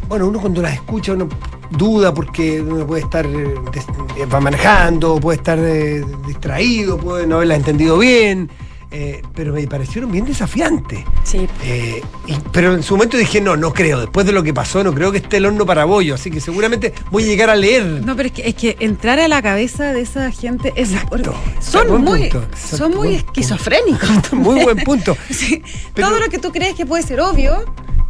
[0.09, 1.27] bueno, uno cuando las escucha, uno
[1.69, 3.85] duda porque uno puede estar eh, des-
[4.17, 8.49] eh, va manejando, puede estar eh, distraído, puede no haberlas entendido bien.
[8.93, 11.03] Eh, pero me parecieron bien desafiantes.
[11.23, 11.47] Sí.
[11.63, 13.99] Eh, y- pero en su momento dije, no, no creo.
[13.99, 16.13] Después de lo que pasó, no creo que esté el horno para bollo.
[16.15, 17.83] Así que seguramente voy a llegar a leer.
[18.05, 21.33] No, pero es que, es que entrar a la cabeza de esa gente es Exacto.
[21.59, 22.43] son Buen muy punto.
[22.51, 23.27] Exacto, son muy buen punto.
[23.31, 24.09] esquizofrénicos.
[24.33, 25.17] Muy buen punto.
[25.29, 25.61] Sí,
[25.93, 27.65] Pero- Todo lo que tú crees que puede ser obvio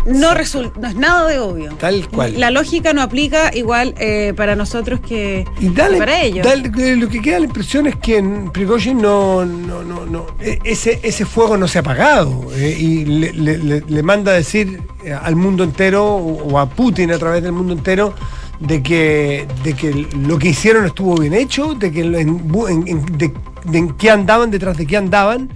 [0.06, 1.74] no resulta, no es nada de obvio.
[1.76, 2.40] Tal cual.
[2.40, 6.46] La lógica no aplica igual eh, para nosotros que, Y dale, que para ellos.
[6.46, 10.26] dale- eh, lo que queda la impresión es que en Prigozhin no, no, no, no,
[10.42, 14.82] eh, ese, ese fuego no se ha apagado eh, y le, le- manda a decir
[15.06, 18.14] eh, al mundo entero o, a Putin a través del mundo entero
[18.60, 23.18] de que, de que lo que hicieron estuvo bien hecho, de que en, en- en-
[23.18, 23.34] de,
[23.66, 25.50] de en qué andaban, detrás de qué andaban.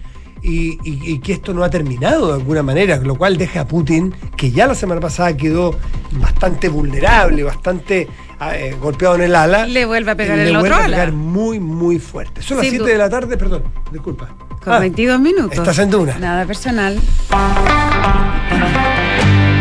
[0.50, 3.68] Y, y- y que esto no ha terminado de alguna manera, lo cual deja a
[3.68, 5.78] Putin, que ya la semana pasada quedó
[6.12, 8.08] bastante vulnerable, bastante
[8.54, 11.08] eh, golpeado en el ala, Le vuelve a pegar le el vuelve otro a pegar
[11.10, 11.12] ala.
[11.12, 12.42] muy, muy fuerte.
[12.42, 12.92] Son las Sin 7 duda.
[12.94, 14.30] de la tarde, perdón, disculpa.
[14.64, 15.58] Con Ah, 22 minutos.
[15.58, 16.18] Estás en Duna.
[16.18, 16.98] Nada personal.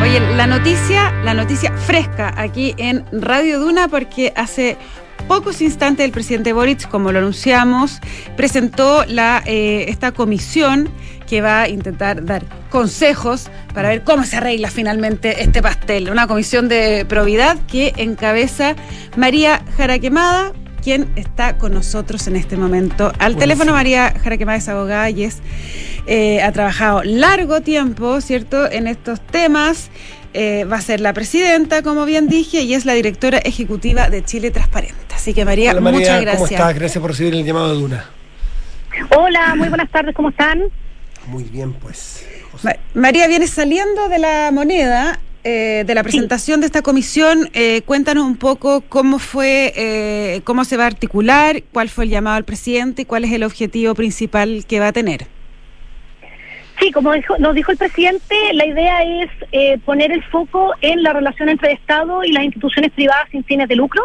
[0.02, 4.76] Oye, la noticia, la noticia fresca aquí en Radio Duna, porque hace
[5.28, 8.00] pocos instantes el presidente Boric, como lo anunciamos,
[8.36, 10.88] presentó la, eh, esta comisión
[11.26, 16.10] que va a intentar dar consejos para ver cómo se arregla finalmente este pastel.
[16.10, 18.76] Una comisión de probidad que encabeza
[19.16, 20.52] María Jaraquemada,
[20.86, 23.06] quien está con nosotros en este momento.
[23.06, 23.40] Al Buenísimo.
[23.40, 25.38] teléfono María Jaraquemada es abogada y es,
[26.06, 29.90] eh, ha trabajado largo tiempo, ¿cierto?, en estos temas.
[30.32, 34.22] Eh, va a ser la presidenta, como bien dije, y es la directora ejecutiva de
[34.24, 34.94] Chile Transparente.
[35.12, 36.36] Así que María, Hola María, muchas gracias.
[36.50, 36.74] ¿cómo estás?
[36.76, 38.04] Gracias por recibir el llamado de Duna.
[39.10, 40.62] Hola, muy buenas tardes, ¿cómo están?
[41.26, 42.24] Muy bien, pues.
[42.62, 45.18] Ma- María, viene saliendo de la moneda,
[45.48, 47.48] eh, de la presentación de esta comisión.
[47.54, 52.10] Eh, cuéntanos un poco cómo fue, eh, cómo se va a articular, cuál fue el
[52.10, 55.20] llamado al presidente y cuál es el objetivo principal que va a tener.
[56.80, 61.02] Sí, como dijo- nos dijo el presidente, la idea es eh, poner el foco en
[61.02, 64.02] la relación entre el Estado y las instituciones privadas sin fines de lucro.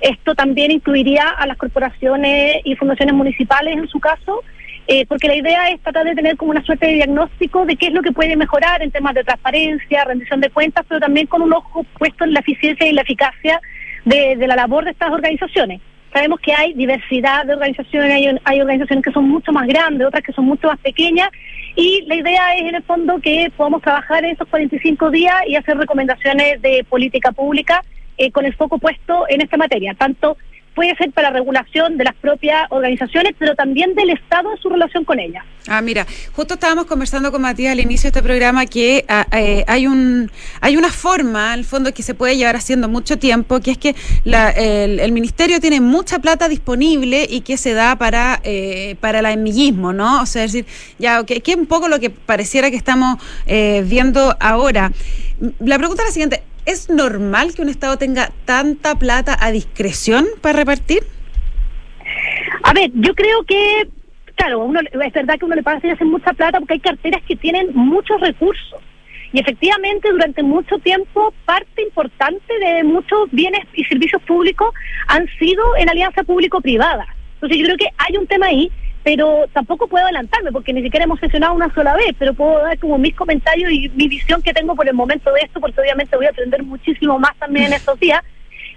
[0.00, 4.42] Esto también incluiría a las corporaciones y fundaciones municipales en su caso,
[4.86, 7.86] eh, porque la idea es tratar de tener como una suerte de diagnóstico de qué
[7.86, 11.40] es lo que puede mejorar en temas de transparencia, rendición de cuentas, pero también con
[11.40, 13.60] un ojo puesto en la eficiencia y la eficacia
[14.04, 15.80] de, la labor de estas organizaciones.
[16.12, 20.22] Sabemos que hay diversidad de organizaciones, hay, hay organizaciones que son mucho más grandes, otras
[20.22, 21.30] que son mucho más pequeñas,
[21.76, 25.56] y la idea es en el fondo que podamos trabajar en esos 45 días y
[25.56, 27.82] hacer recomendaciones de política pública
[28.16, 29.94] eh, con el foco puesto en esta materia.
[29.94, 30.36] Tanto
[30.74, 35.04] puede ser para regulación de las propias organizaciones, pero también del Estado en su relación
[35.04, 35.44] con ellas.
[35.66, 39.64] Ah, mira, justo estábamos conversando con Matías al inicio de este programa que ah, eh,
[39.66, 43.70] hay un hay una forma, al fondo, que se puede llevar haciendo mucho tiempo, que
[43.70, 48.40] es que la- el, el ministerio tiene mucha plata disponible y que se da para
[48.44, 50.20] eh, para el amiguismo, ¿no?
[50.22, 50.66] O sea, es decir,
[50.98, 54.92] ya, ok, que es un poco lo que pareciera que estamos eh, viendo ahora.
[55.60, 56.42] La pregunta es la siguiente.
[56.66, 61.02] ¿Es normal que un Estado tenga tanta plata a discreción para repartir?
[62.62, 63.88] A ver, yo creo que,
[64.34, 67.22] claro, uno, es verdad que uno le pasa y hace mucha plata porque hay carteras
[67.28, 68.80] que tienen muchos recursos.
[69.34, 74.72] Y efectivamente, durante mucho tiempo, parte importante de muchos bienes y servicios públicos
[75.08, 77.04] han sido en alianza público-privada.
[77.34, 78.70] Entonces, yo creo que hay un tema ahí,
[79.04, 82.78] pero tampoco puedo adelantarme porque ni siquiera hemos sesionado una sola vez, pero puedo dar
[82.78, 86.16] como mis comentarios y mi visión que tengo por el momento de esto, porque obviamente
[86.16, 88.24] voy a aprender muchísimo más también en estos días.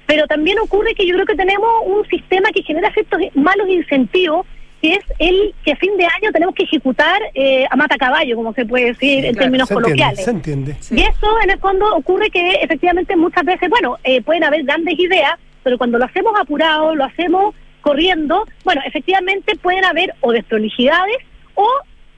[0.06, 4.46] Pero también ocurre que yo creo que tenemos un sistema que genera ciertos malos incentivos,
[4.82, 8.36] que es el que a fin de año tenemos que ejecutar eh, a mata caballo,
[8.36, 10.26] como se puede decir en claro, términos se entiende, coloquiales.
[10.26, 10.76] se entiende.
[10.92, 15.00] Y eso en el fondo ocurre que efectivamente muchas veces, bueno, eh, pueden haber grandes
[15.00, 17.56] ideas, pero cuando lo hacemos apurado, lo hacemos
[17.88, 21.20] corriendo, bueno, efectivamente pueden haber o desprolijidades
[21.56, 21.66] o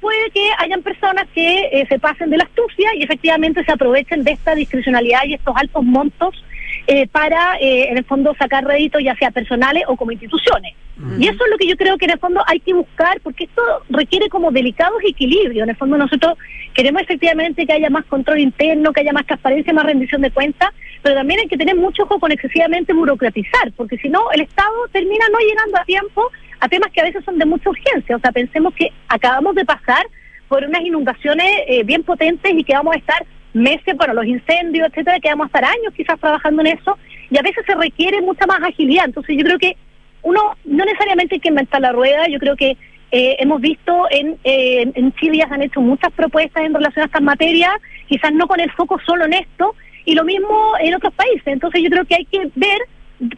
[0.02, 4.24] puede que hayan personas que eh, se pasen de la astucia y efectivamente se aprovechen
[4.24, 6.44] de esta discrecionalidad y estos altos montos
[6.92, 10.74] eh, para, eh, en el fondo, sacar réditos ya sea personales o como instituciones.
[11.20, 13.44] Y eso es lo que yo creo que en el fondo hay que buscar, porque
[13.44, 15.64] esto requiere como delicados equilibrios.
[15.64, 16.34] En el fondo nosotros
[16.74, 20.72] queremos efectivamente que haya más control interno, que haya más transparencia, más rendición de cuentas,
[21.04, 24.74] pero también hay que tener mucho ojo con excesivamente burocratizar, porque si no, el Estado
[24.92, 28.16] termina no llegando a tiempo a temas que a veces son de mucha urgencia.
[28.16, 30.06] O sea, pensemos que acabamos de pasar
[30.48, 34.88] por unas inundaciones eh, bien potentes y que vamos a estar meses, bueno, los incendios,
[34.90, 36.98] etcétera, que vamos a estar años quizás trabajando en eso,
[37.30, 39.06] y a veces se requiere mucha más agilidad.
[39.06, 39.76] Entonces yo creo que
[40.22, 42.78] uno no necesariamente hay que inventar la rueda, yo creo que
[43.12, 47.06] eh, hemos visto en, eh, en Chile se han hecho muchas propuestas en relación a
[47.08, 47.72] estas materias,
[48.08, 51.48] quizás no con el foco solo en esto, y lo mismo en otros países.
[51.48, 52.80] Entonces yo creo que hay que ver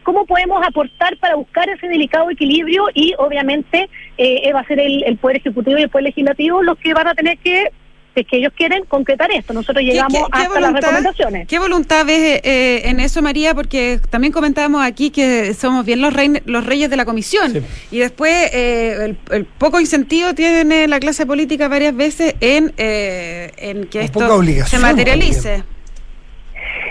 [0.02, 5.16] cómo podemos aportar para buscar ese delicado equilibrio y obviamente eh, va a ser el
[5.16, 7.68] Poder Ejecutivo y el Poder Legislativo los que van a tener que
[8.20, 9.52] es que ellos quieren concretar esto.
[9.52, 11.48] Nosotros llegamos hasta las recomendaciones.
[11.48, 13.54] ¿Qué voluntad ves eh, en eso, María?
[13.54, 16.12] Porque también comentábamos aquí que somos bien los,
[16.44, 17.64] los reyes de la comisión.
[17.90, 23.86] Y después eh, el, poco incentivo tiene la clase política varias veces en, eh, en
[23.86, 24.20] que esto
[24.66, 25.64] se materialice.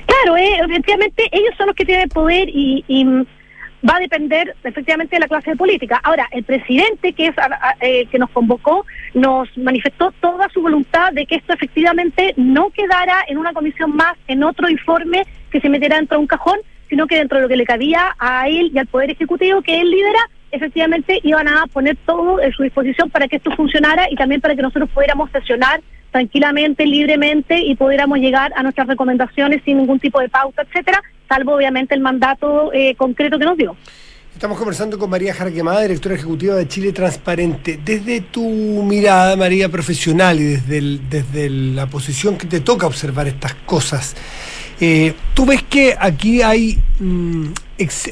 [0.05, 2.83] Claro, efectivamente ellos son los que tienen poder y
[3.87, 5.99] va a depender efectivamente de la clase política.
[6.03, 7.35] Ahora, el presidente que es
[7.81, 13.23] eh, que nos convocó nos manifestó toda su voluntad de que esto efectivamente no quedara
[13.27, 17.07] en una comisión más, en otro informe que se metiera dentro de un cajón, sino
[17.07, 19.89] que dentro de lo que le cabía a él y al Poder Ejecutivo que él
[19.89, 24.41] lidera, efectivamente iban a poner todo en su disposición para que esto funcionara y también
[24.41, 25.81] para que nosotros pudiéramos sesionar
[26.11, 31.55] tranquilamente, libremente y pudiéramos llegar a nuestras recomendaciones sin ningún tipo de pauta, etcétera, salvo
[31.55, 33.75] obviamente el mandato eh, concreto que nos dio.
[34.33, 37.79] Estamos conversando con María Jarquemada, directora ejecutiva de Chile Transparente.
[37.83, 43.53] Desde tu mirada, María, profesional y desde, desde la posición que te toca observar estas
[43.65, 44.15] cosas,
[44.79, 47.47] eh, tú ves que aquí hay, mm,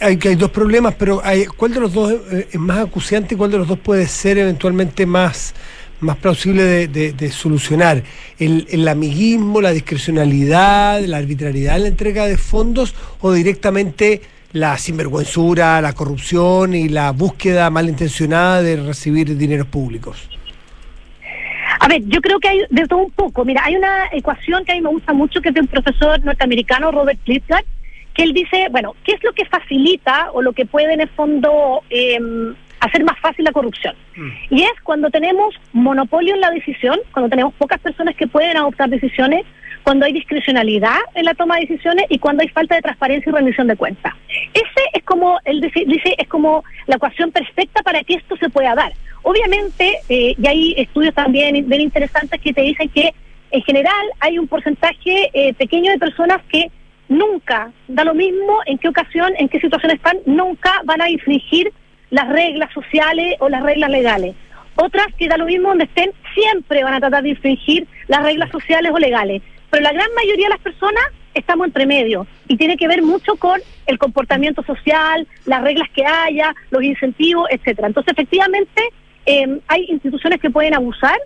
[0.02, 3.34] hay, que hay dos problemas, pero hay, ¿cuál de los dos eh, es más acuciante
[3.34, 5.56] y cuál de los dos puede ser eventualmente más
[6.02, 8.04] más plausible de, solucionar?
[8.38, 14.22] ¿El, ¿El, amiguismo, la discrecionalidad, la arbitrariedad en la entrega de fondos o directamente
[14.54, 20.30] la sinvergüenzura, la corrupción y la búsqueda malintencionada de recibir dineros públicos?
[21.80, 23.46] A ver, yo creo que hay de todo un poco.
[23.46, 26.24] Mira, hay una ecuación que a mí me gusta mucho, que es de un profesor
[26.24, 27.64] norteamericano, Robert Klipgat,
[28.14, 31.10] que él dice, bueno, ¿qué es lo que facilita o lo que puede en el
[31.10, 32.20] fondo eh,
[32.80, 33.96] hacer más fácil la corrupción.
[34.16, 34.30] Mm.
[34.50, 38.90] Y es cuando tenemos monopolio en la decisión, cuando tenemos pocas personas que pueden adoptar
[38.90, 39.46] decisiones,
[39.84, 43.34] cuando hay discrecionalidad en la toma de decisiones y cuando hay falta de transparencia y
[43.34, 44.14] rendición de cuentas.
[44.54, 48.76] Ese es como, él dice, es como la ecuación perfecta para que esto se pueda
[48.76, 48.94] dar.
[49.24, 53.14] Obviamente, eh, y hay estudios también bien interesantes que te dicen que
[53.52, 56.70] en general hay un porcentaje eh, pequeño de personas que
[57.08, 61.74] nunca, da lo mismo en qué ocasión, en qué situación están, nunca van a infringir
[62.10, 64.36] las reglas sociales o las reglas legales.
[64.76, 68.50] Otras que da lo mismo donde estén, siempre van a tratar de infringir las reglas
[68.50, 69.42] sociales o legales.
[69.70, 73.36] Pero la gran mayoría de las personas estamos entre medio y tiene que ver mucho
[73.36, 77.88] con el comportamiento social, las reglas que haya, los incentivos, etcétera.
[77.88, 78.82] Entonces, efectivamente,
[79.26, 81.18] em, hay instituciones que pueden abusar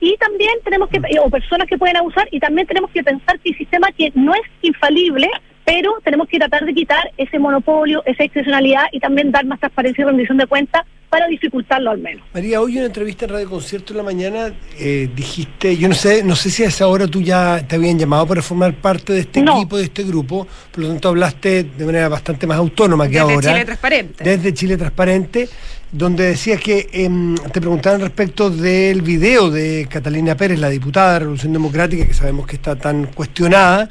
[0.00, 3.50] y también tenemos que, o personas que pueden abusar, y también tenemos que pensar que
[3.50, 5.28] el sistema que no es infalible,
[5.66, 10.02] pero tenemos que tratar de quitar ese monopolio, esa excepcionalidad y también dar más transparencia
[10.02, 12.24] y rendición de cuentas para dificultarlo al menos.
[12.32, 15.94] María, hoy en una entrevista en Radio Concierto en la mañana eh, dijiste, yo no
[15.94, 19.12] sé, no sé si a esa hora tú ya te habían llamado para formar parte
[19.12, 23.08] de este equipo, de este grupo, por lo tanto hablaste de manera bastante más autónoma
[23.08, 23.36] que ahora.
[23.36, 24.24] Desde Chile Transparente.
[24.24, 25.48] Desde Chile Transparente,
[25.90, 31.18] donde decías que em, te preguntaban respecto del video de Catalina Pérez, la diputada de
[31.20, 33.88] Revolución Democrática, que sabemos que está tan cuestionada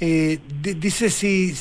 [0.00, 1.54] eh, dice si,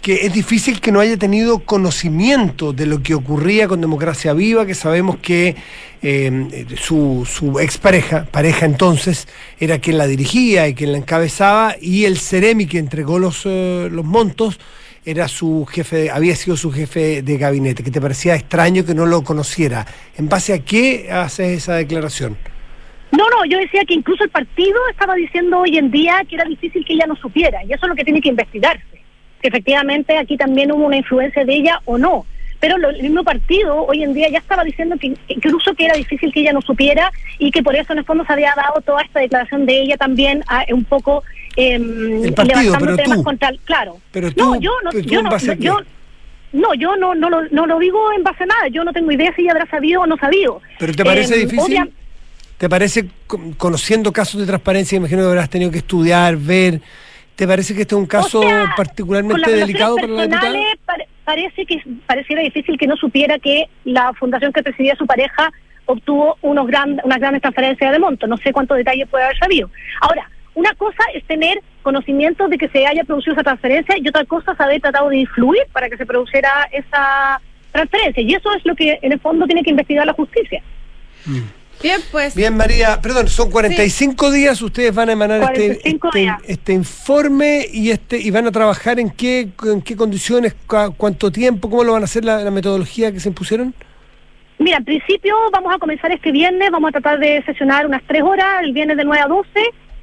[0.00, 4.66] que es difícil que no haya tenido conocimiento de lo que ocurría con Democracia Viva,
[4.66, 5.56] que sabemos que
[6.02, 12.04] eh, su, su expareja, pareja entonces, era quien la dirigía y quien la encabezaba, y
[12.04, 14.58] el Ceremi que entregó los, eh, los montos
[15.06, 19.06] era su jefe, había sido su jefe de gabinete, que te parecía extraño que no
[19.06, 19.86] lo conociera.
[20.16, 22.36] ¿En base a qué haces esa declaración?
[23.16, 26.44] No, no, yo decía que incluso el partido estaba diciendo hoy en día que era
[26.44, 29.02] difícil que ella no supiera, y eso es lo que tiene que investigarse.
[29.40, 32.26] Que efectivamente aquí también hubo una influencia de ella o no.
[32.60, 36.32] Pero el mismo partido hoy en día ya estaba diciendo que incluso que era difícil
[36.32, 39.02] que ella no supiera y que por eso en el fondo se había dado toda
[39.02, 41.22] esta declaración de ella también a, un poco
[41.56, 43.98] eh, levantando temas contra claro.
[44.12, 45.80] Pero no, yo no, yo no, yo,
[46.52, 48.68] no, yo no, no, lo, no lo digo en base a nada.
[48.68, 50.62] Yo no tengo idea si ella habrá sabido o no sabido.
[50.78, 51.92] ¿Pero te parece em, difícil?
[52.58, 53.06] ¿Te parece,
[53.56, 56.80] conociendo casos de transparencia, imagino que habrás tenido que estudiar, ver,
[57.34, 58.42] ¿te parece que este es un caso
[58.76, 60.52] particularmente delicado para la diputada?
[61.24, 65.50] parece que pareciera difícil que no supiera que la fundación que presidía su pareja
[65.86, 68.26] obtuvo unos gran, unas grandes transferencias de monto.
[68.26, 69.70] No sé cuántos detalles puede haber sabido.
[70.00, 74.24] Ahora, una cosa es tener conocimiento de que se haya producido esa transferencia y otra
[74.24, 77.40] cosa es haber tratado de influir para que se produciera esa
[77.72, 78.22] transferencia.
[78.22, 80.62] Y eso es lo que en el fondo tiene que investigar la justicia.
[81.26, 81.40] Mm.
[81.82, 82.34] Bien, pues.
[82.34, 87.90] Bien, María, perdón, son 45 días, ustedes van a emanar este, este, este, informe y
[87.90, 90.54] este y van a trabajar en qué, en qué condiciones,
[90.96, 93.74] cuánto tiempo, cómo lo van a hacer la, metodología que se impusieron.
[94.58, 98.22] Mira, en principio vamos a comenzar este viernes, vamos a tratar de sesionar unas tres
[98.22, 99.48] horas, el viernes de 9 a 12,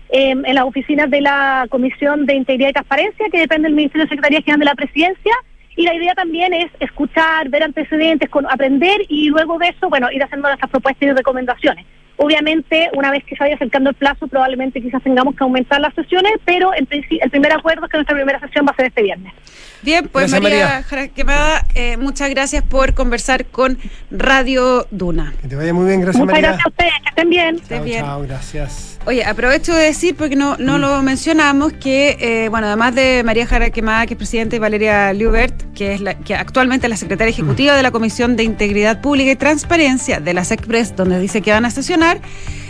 [0.09, 4.05] em, en las oficinas de la Comisión de Integridad y Transparencia, que depende del Ministerio
[4.05, 5.33] de Secretaría General de la Presidencia,
[5.75, 10.23] y la idea también es escuchar, ver antecedentes, aprender y luego de eso, bueno, ir
[10.23, 11.85] haciendo nuestras propuestas y recomendaciones.
[12.17, 15.93] Obviamente, una vez que se vaya acercando el plazo, probablemente quizás tengamos que aumentar las
[15.95, 16.85] sesiones, pero el
[17.31, 19.33] primer acuerdo es que nuestra primera sesión va a ser este viernes.
[19.81, 20.85] Bien, pues María,
[21.25, 21.65] María.
[21.73, 23.79] Eh, muchas gracias por conversar con
[24.11, 25.33] Radio Duna.
[25.41, 27.59] Que te vaya muy bien, gracias Muchas gracias a ustedes, que estén bien.
[27.67, 28.05] Chao, bien.
[28.05, 28.90] chao, gracias.
[29.05, 30.81] Oye, aprovecho de decir, porque no, no mm.
[30.81, 35.11] lo mencionamos, que, eh, bueno, además de María Jara Quemada, que es presidenta, y Valeria
[35.11, 37.77] Liubert, que es la que actualmente es la secretaria ejecutiva mm.
[37.77, 41.65] de la Comisión de Integridad Pública y Transparencia de la SECPRES, donde dice que van
[41.65, 42.21] a sesionar,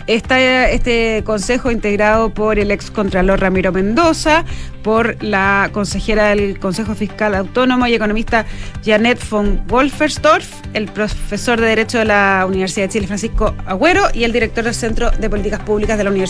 [0.07, 4.45] Está este consejo integrado por el ex contralor Ramiro Mendoza,
[4.83, 8.45] por la consejera del Consejo Fiscal Autónomo y economista
[8.83, 14.23] Janet von Wolfersdorf, el profesor de Derecho de la Universidad de Chile Francisco Agüero y
[14.23, 16.20] el director del Centro de Políticas Públicas de la Universidad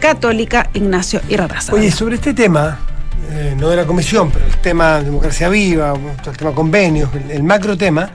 [0.00, 1.72] Católica Ignacio Irrataza.
[1.72, 2.78] Oye, sobre este tema,
[3.30, 5.94] eh, no de la comisión, pero el tema democracia viva,
[6.26, 8.10] el tema convenios, el macro tema,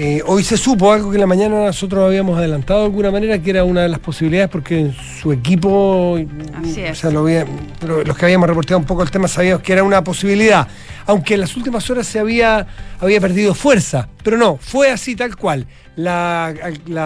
[0.00, 3.42] eh, hoy se supo algo que en la mañana nosotros habíamos adelantado de alguna manera,
[3.42, 8.48] que era una de las posibilidades, porque en su equipo, o sea, los que habíamos
[8.48, 10.68] reportado un poco el tema sabíamos que era una posibilidad,
[11.04, 12.64] aunque en las últimas horas se había,
[13.00, 15.66] había perdido fuerza, pero no, fue así tal cual.
[15.98, 16.54] La,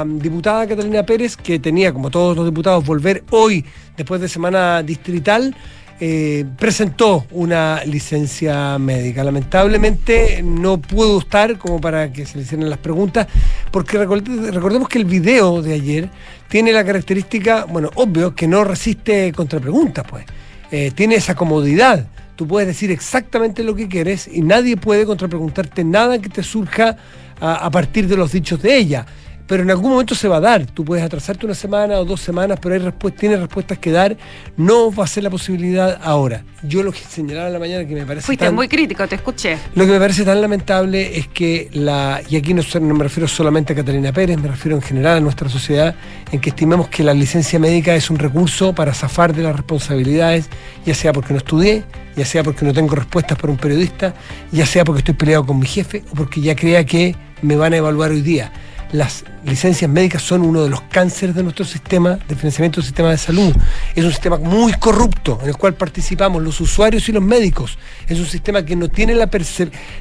[0.07, 3.65] diputada Catalina Pérez, que tenía, como todos los diputados, volver hoy,
[3.97, 5.57] después de semana distrital,
[5.99, 9.25] eh, presentó una licencia médica.
[9.25, 13.29] Lamentablemente no pudo estar como para que se le hicieran las preguntas,
[13.71, 16.11] porque recordemos que el video de ayer
[16.49, 20.27] tiene la característica, bueno, obvio, que no resiste contra preguntas, pues.
[20.71, 22.09] Eh, tiene esa comodidad.
[22.37, 26.99] Tú puedes decir exactamente lo que quieres y nadie puede contrapreguntarte nada que te surja
[27.45, 29.07] a partir de los dichos de ella
[29.53, 30.65] pero en algún momento se va a dar.
[30.65, 34.17] Tú puedes atrasarte una semana o dos semanas, pero hay respuestas, tienes respuestas que dar.
[34.57, 36.43] No va a ser la posibilidad ahora.
[36.63, 38.25] Yo lo que señalaba en la mañana que me parece.
[38.25, 39.59] Fuiste muy crítico, te escuché.
[39.75, 42.23] Lo que me parece tan lamentable es que la.
[42.31, 45.21] Y aquí no, no me refiero solamente a Catalina Pérez, me refiero en general a
[45.21, 45.95] nuestra sociedad,
[46.31, 50.49] en que estimemos que la licencia médica es un recurso para zafar de las responsabilidades,
[50.87, 51.85] ya sea porque no estudié,
[52.17, 54.15] ya sea porque no tengo respuestas para un periodista,
[54.51, 57.75] ya sea porque estoy peleado con mi jefe o porque ya crea que me van
[57.75, 58.51] a evaluar hoy día
[58.93, 63.11] las licencias médicas son uno de los cánceres de nuestro sistema de financiamiento del sistema
[63.11, 63.55] de salud.
[63.95, 67.79] Es un sistema muy corrupto en el cual participamos los usuarios y los médicos.
[68.07, 69.31] Es un sistema que no tiene la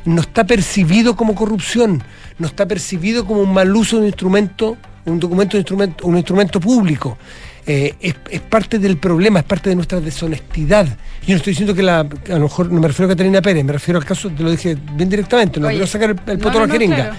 [0.05, 2.03] no está percibido como corrupción,
[2.37, 6.17] no está percibido como un mal uso de un instrumento, un documento de instrumento, un
[6.17, 7.17] instrumento público.
[7.65, 10.85] Eh, es, parte del problema, es parte de nuestra deshonestidad.
[11.25, 13.63] Yo no estoy diciendo que la, a lo mejor no me refiero a Catalina Pérez,
[13.63, 16.53] me refiero al caso, te lo dije bien directamente, no quiero sacar el, el a
[16.53, 17.17] la jeringa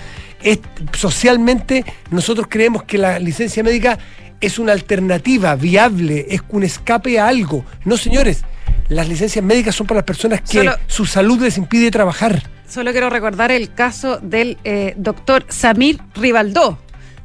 [0.92, 3.98] socialmente nosotros creemos que la licencia médica
[4.40, 7.64] es una alternativa viable, es un escape a algo.
[7.84, 8.42] No, señores,
[8.88, 12.42] las licencias médicas son para las personas que su salud les impide trabajar.
[12.68, 16.78] Solo quiero recordar el caso del eh, doctor Samir Ribaldó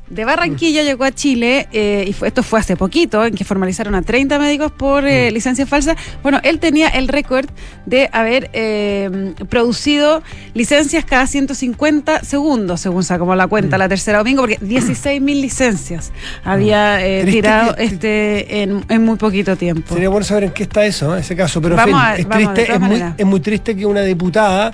[0.10, 4.02] de Barranquilla llegó a Chile, eh, y esto fue hace poquito, en que formalizaron a
[4.02, 5.34] 30 médicos por eh, mm.
[5.34, 5.96] licencia falsa.
[6.24, 7.48] Bueno, él tenía el récord
[7.86, 13.80] de haber eh, producido licencias cada 150 segundos, según sacamos la cuenta mm.
[13.80, 16.12] la tercera domingo, porque 16 mil licencias
[16.43, 17.30] había mm.
[17.30, 19.93] tirado este en, muy poquito tiempo.
[19.93, 23.26] Sería bueno saber en qué está eso, ese caso, pero es triste, es muy, es
[23.26, 24.74] muy triste que una diputada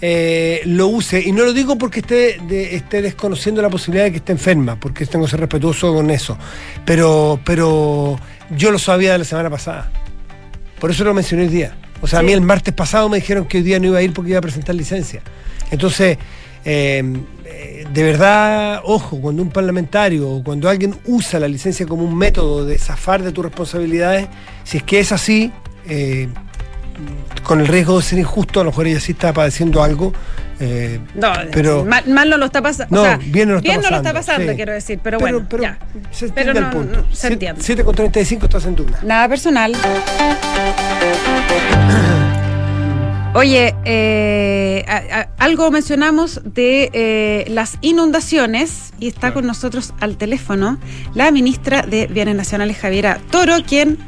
[0.00, 1.20] eh, lo use.
[1.20, 2.38] Y no lo digo porque esté,
[2.74, 6.36] esté desconociendo la posibilidad de que esté enferma, porque tengo que ser respetuoso con eso.
[6.84, 8.18] Pero, pero
[8.56, 9.90] yo lo sabía de la semana pasada.
[10.78, 11.76] Por eso lo mencioné hoy día.
[12.00, 14.02] O sea, a mí el martes pasado me dijeron que hoy día no iba a
[14.02, 15.20] ir porque iba a presentar licencia.
[15.70, 16.16] Entonces,
[16.64, 17.02] eh,
[17.92, 22.64] de verdad, ojo, cuando un parlamentario o cuando alguien usa la licencia como un método
[22.64, 24.28] de zafar de tus responsabilidades,
[24.64, 25.52] si es que es así,
[25.88, 26.28] eh,
[27.42, 30.12] con el riesgo de ser injusto, a lo mejor ella sí está padeciendo algo.
[30.60, 33.04] Eh, no, pero mal, no lo está pasando.
[33.04, 33.82] No, bien no lo está pasando.
[33.82, 35.46] no lo está pasando, quiero decir, pero, bueno.
[35.48, 35.78] Pero, ya.
[36.10, 37.06] se entiende el punto.
[37.12, 37.62] se entiende.
[37.62, 38.98] 7 con 35 estás en duda.
[39.02, 39.76] Nada personal.
[43.34, 44.84] Oye, eh,
[45.38, 50.78] algo mencionamos de eh, las inundaciones y está con nosotros al teléfono
[51.14, 53.98] la ministra de Bienes Nacionales, Javiera Toro, quien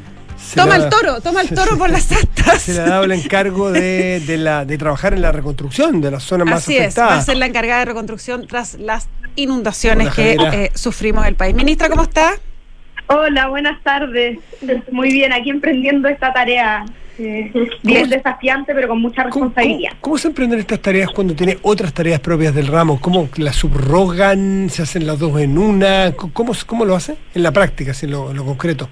[0.55, 2.61] toma el toro, toma el toro por las astas.
[2.61, 6.23] Se le ha dado el encargo de, la, de trabajar en la reconstrucción de las
[6.23, 6.93] zonas más afectadas.
[6.93, 11.35] Es, va a ser la encargada de reconstrucción tras las inundaciones que eh, sufrimos el
[11.35, 11.55] país.
[11.55, 12.33] Ministra, ¿cómo está?
[13.07, 14.39] Hola, buenas tardes.
[14.91, 16.85] Muy bien, aquí emprendiendo esta tarea.
[17.19, 17.51] Eh,
[17.83, 19.91] bien desafiante, pero con mucha responsabilidad.
[19.99, 22.99] ¿Cómo, se emprenden estas tareas cuando tiene otras tareas propias del ramo?
[22.99, 24.69] ¿Cómo las subrogan?
[24.69, 26.13] ¿Se hacen las dos en una?
[26.13, 28.89] ¿Cómo, cómo lo hace en la práctica, en lo concreto?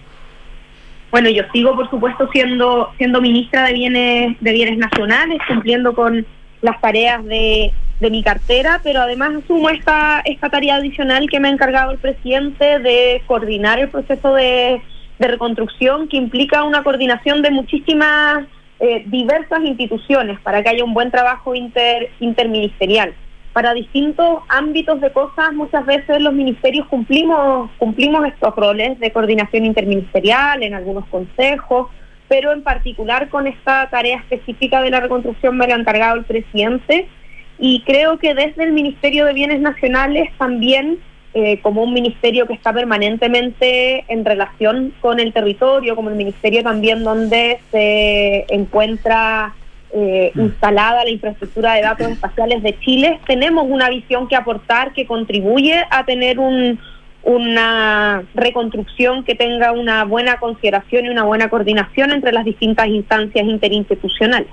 [1.11, 6.25] Bueno, yo sigo, por supuesto, siendo siendo ministra de bienes de bienes nacionales, cumpliendo con
[6.61, 11.47] las tareas de, de mi cartera, pero además asumo esta, esta tarea adicional que me
[11.47, 14.81] ha encargado el presidente de coordinar el proceso de,
[15.19, 18.45] de reconstrucción que implica una coordinación de muchísimas
[18.79, 23.13] eh, diversas instituciones para que haya un buen trabajo inter, interministerial.
[23.59, 29.65] Para distintos ámbitos de cosas, muchas veces los ministerios cumplimos, cumplimos estos roles de coordinación
[29.65, 31.89] interministerial en algunos consejos,
[32.29, 36.23] pero en particular con esta tarea específica de la reconstrucción me lo ha encargado el
[36.23, 37.09] presidente.
[37.57, 40.97] Y creo que desde el Ministerio de Bienes Nacionales también
[41.33, 46.63] eh, como un ministerio que está permanentemente en relación con el territorio, como el ministerio
[46.63, 49.53] también donde se encuentra
[49.93, 50.39] eh, mm.
[50.41, 55.83] instalada la infraestructura de datos espaciales de Chile, tenemos una visión que aportar que contribuye
[55.89, 56.79] a tener un,
[57.23, 63.45] una reconstrucción que tenga una buena consideración y una buena coordinación entre las distintas instancias
[63.45, 64.49] interinstitucionales.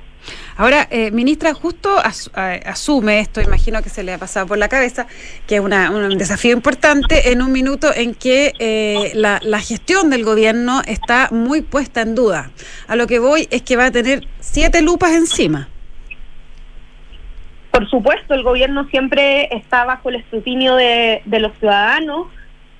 [0.56, 5.06] Ahora, eh, ministra, justo asume esto, imagino que se le ha pasado por la cabeza,
[5.46, 10.24] que es un desafío importante en un minuto en que eh, la, la, gestión del
[10.24, 12.50] gobierno está muy puesta en duda.
[12.88, 15.68] A lo que voy es que va a tener siete lupas encima.
[17.70, 22.28] Por supuesto, el gobierno siempre está bajo el escrutinio de, de los ciudadanos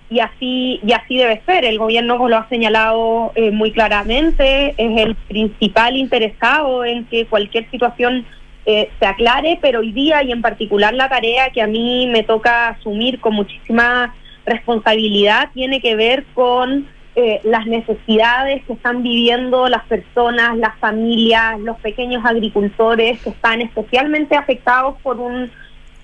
[0.09, 1.65] y así y así debe ser.
[1.65, 7.71] El gobierno lo ha señalado eh, muy claramente, es el principal interesado en que cualquier
[7.71, 8.25] situación
[8.65, 12.23] eh, se aclare, pero hoy día y en particular la tarea que a mí me
[12.23, 16.87] toca asumir con muchísima responsabilidad tiene que ver con
[17.17, 23.61] eh, las necesidades que están viviendo las personas, las familias, los pequeños agricultores que están
[23.61, 25.51] especialmente afectados por un,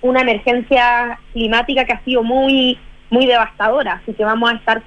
[0.01, 2.79] una emergencia climática que ha sido muy
[3.09, 4.81] muy devastadora, así que vamos a estar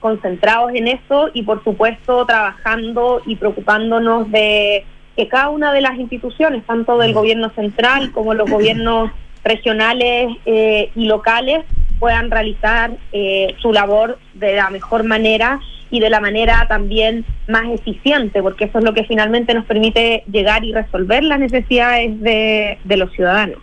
[0.00, 4.84] concentrados en eso y por supuesto trabajando y preocupándonos de
[5.16, 9.10] que cada una de las instituciones, tanto del gobierno central como los gobiernos
[9.44, 11.64] regionales eh, y locales,
[11.98, 15.60] puedan realizar eh, su labor de la mejor manera
[15.90, 20.22] y de la manera también más eficiente, porque eso es lo que finalmente nos permite
[20.30, 23.58] llegar y resolver las necesidades de los ciudadanos.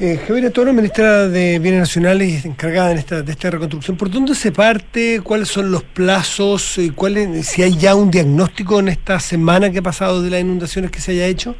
[0.00, 4.08] Eh, Javier Toro, ministra de Bienes Nacionales y encargada en esta, de esta reconstrucción, ¿por
[4.08, 5.20] dónde se parte?
[5.24, 6.78] ¿Cuáles son los plazos?
[6.78, 10.40] Y cuál si hay ya un diagnóstico en esta semana que ha pasado de las
[10.40, 11.56] inundaciones que se haya hecho?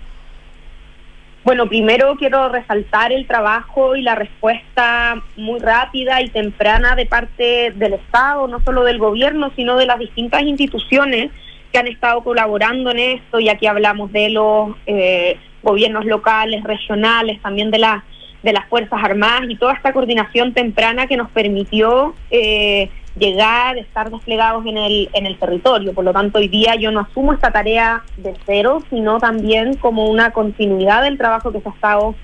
[1.43, 7.73] Bueno, primero quiero resaltar el trabajo y la respuesta muy rápida y temprana de parte
[7.75, 11.33] del Estado, no solo del gobierno, sino de las distintas instituciones
[11.73, 17.43] que han estado colaborando en esto, y aquí hablamos de los eh, gobiernos locales, regionales,
[17.43, 18.05] también de las
[18.43, 24.11] de las Fuerzas Armadas y toda esta coordinación temprana que nos permitió eh, llegar, estar
[24.11, 25.93] desplegados en el, en el territorio.
[25.93, 30.07] Por lo tanto, hoy día yo no asumo esta tarea de cero, sino también como
[30.07, 32.15] una continuidad del trabajo que se ha estado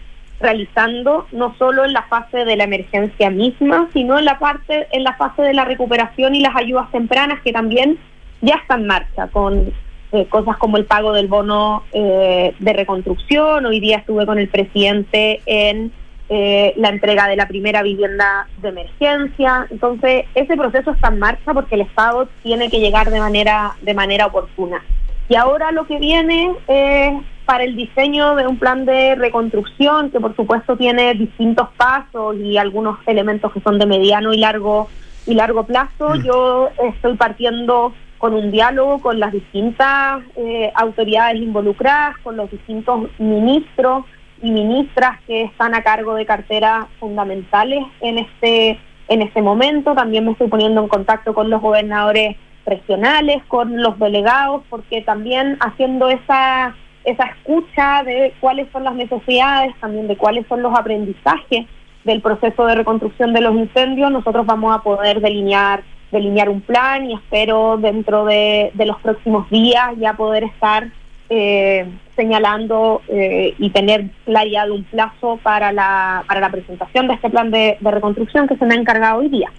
[0.41, 5.05] realizando, no solo en la fase de la emergencia misma, sino en la parte, en
[5.05, 7.99] la fase de la recuperación y las ayudas tempranas que también
[8.41, 9.73] ya están en marcha con
[10.13, 13.65] eh, cosas como el pago del bono eh, de reconstrucción.
[13.65, 15.93] Hoy día estuve con el presidente en
[16.37, 19.69] eh, la entrega de la primera vivienda de emergencia.
[19.71, 23.95] Entonces, ese proceso está en marcha porque el Estado tiene que llegar de manera, de
[23.95, 24.83] manera oportuna.
[25.29, 27.13] Y ahora lo que viene es
[27.45, 32.59] para el diseño de un plan de reconstrucción que por supuesto tiene distintos pasos y
[32.59, 34.89] algunos elementos que son de mediano y largo
[35.27, 36.17] y largo plazo.
[36.17, 36.23] Mm.
[36.25, 43.09] Yo estoy partiendo con un diálogo con las distintas eh, autoridades involucradas, con los distintos
[43.21, 44.05] ministros
[44.43, 48.79] y ministras que están a cargo de carteras fundamentales en este
[49.09, 49.95] en este momento.
[49.95, 55.59] También me estoy poniendo en contacto con los gobernadores regionales, con los delegados, porque también
[55.61, 56.75] haciendo esa
[57.05, 61.67] esa escucha de cuáles son las necesidades, también de cuáles son los aprendizajes
[62.05, 67.11] del proceso de reconstrucción de los incendios, nosotros vamos a poder delinear delinear un plan
[67.11, 70.91] y espero dentro de, de los próximos días ya poder estar
[71.37, 77.15] eh, señalando eh, y tener claridad de un plazo para la, para la presentación de
[77.15, 79.51] este plan de, reconstrucción que se me ha encargado hoy día.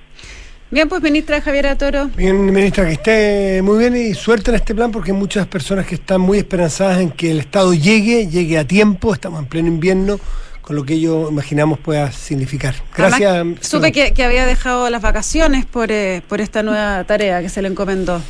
[0.71, 2.09] Bien, pues ministra Javiera Toro.
[2.15, 5.85] Bien, ministra, que esté muy bien y suerte en este plan porque hay muchas personas
[5.85, 9.67] que están muy esperanzadas en que el Estado llegue, llegue a tiempo, estamos en pleno
[9.67, 10.17] invierno,
[10.61, 12.75] con lo que ello imaginamos pueda significar.
[12.95, 13.45] Gracias.
[13.59, 17.61] supe que, que, había dejado las vacaciones por, eh, por esta nueva tarea que se
[17.61, 18.21] le encomendó.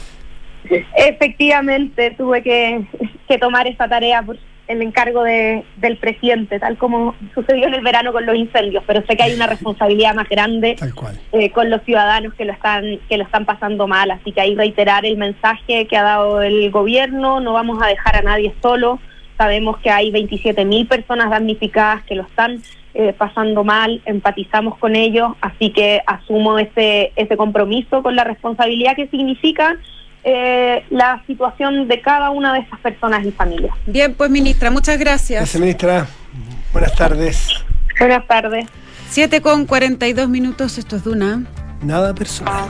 [0.95, 2.85] Efectivamente, tuve que,
[3.39, 4.37] tomar esta tarea por
[4.67, 9.05] el encargo de, del presidente, tal como sucedió en el verano con los incendios, pero
[9.05, 10.75] sé que hay una responsabilidad más grande
[11.33, 14.55] eh, con los ciudadanos que lo están que lo están pasando mal, así que ahí
[14.55, 18.99] reiterar el mensaje que ha dado el gobierno, no vamos a dejar a nadie solo,
[19.37, 22.61] Sabemos que hay 27.000 personas damnificadas que lo están
[22.93, 28.95] eh, pasando mal, empatizamos con ellos, así que asumo ese, ese compromiso con la responsabilidad
[28.95, 29.77] que significa
[30.25, 33.75] eh, la situación de cada una de esas personas y familias.
[33.85, 35.39] Bien, pues ministra, muchas gracias.
[35.41, 36.07] Gracias, ministra.
[36.73, 37.47] Buenas tardes.
[37.99, 38.65] Buenas tardes.
[39.11, 41.43] 7 con 42 minutos, esto es Duna.
[41.81, 42.63] Nada personal.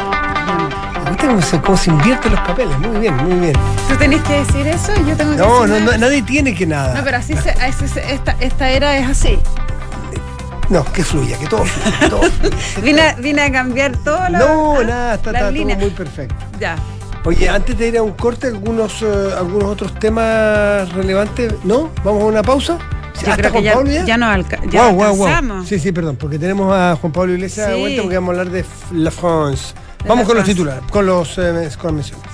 [1.10, 2.78] ¿Viste cómo se, cómo se invierten los papeles?
[2.80, 3.54] Muy bien, muy bien.
[3.88, 4.92] ¿Tú tenés que decir eso?
[5.08, 6.94] Yo tengo que No, decir no, no, nadie tiene que nada.
[6.96, 7.52] No, pero así se,
[8.12, 9.40] esta, esta era es así.
[10.70, 12.00] No, que fluya, que todo fluya.
[12.00, 12.58] que todo fluya.
[12.84, 16.36] Vine, a- vine a cambiar todo lo No, ah, nada, está, está todo muy perfecto.
[16.60, 16.76] Ya.
[17.26, 19.08] Oye, antes de ir a un corte, algunos, eh,
[19.38, 21.90] algunos otros temas relevantes, ¿no?
[22.04, 22.78] ¿Vamos a una pausa?
[23.16, 24.06] Yo ¿Hasta creo que Juan ya, Pablo ya?
[24.06, 25.12] ya no alca ya guau.
[25.26, 25.68] alcanzamos.
[25.68, 27.80] Sí, sí, perdón, porque tenemos a Juan Pablo Iglesias de Sí.
[27.80, 29.74] vuelta porque vamos a hablar de La France.
[30.04, 30.52] De Vamos La con los France.
[30.54, 32.26] titulares, con los eh, con las menciones.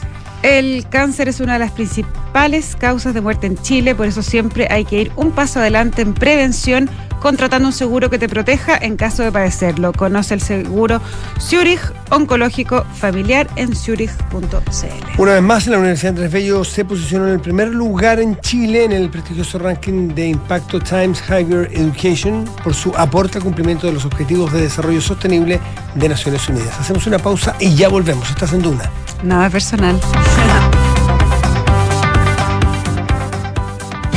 [0.43, 4.67] El cáncer es una de las principales causas de muerte en Chile, por eso siempre
[4.71, 6.89] hay que ir un paso adelante en prevención,
[7.21, 9.93] contratando un seguro que te proteja en caso de padecerlo.
[9.93, 10.99] Conoce el seguro
[11.39, 15.21] Zurich Oncológico Familiar en zurich.cl.
[15.21, 18.83] Una vez más, la Universidad Andrés Bello se posicionó en el primer lugar en Chile
[18.83, 23.93] en el prestigioso ranking de impacto Times Higher Education por su aporte al cumplimiento de
[23.93, 25.59] los Objetivos de Desarrollo Sostenible
[25.95, 26.79] de Naciones Unidas.
[26.79, 28.29] Hacemos una pausa y ya volvemos.
[28.29, 28.89] Estás en Duna.
[29.23, 29.99] Nada personal.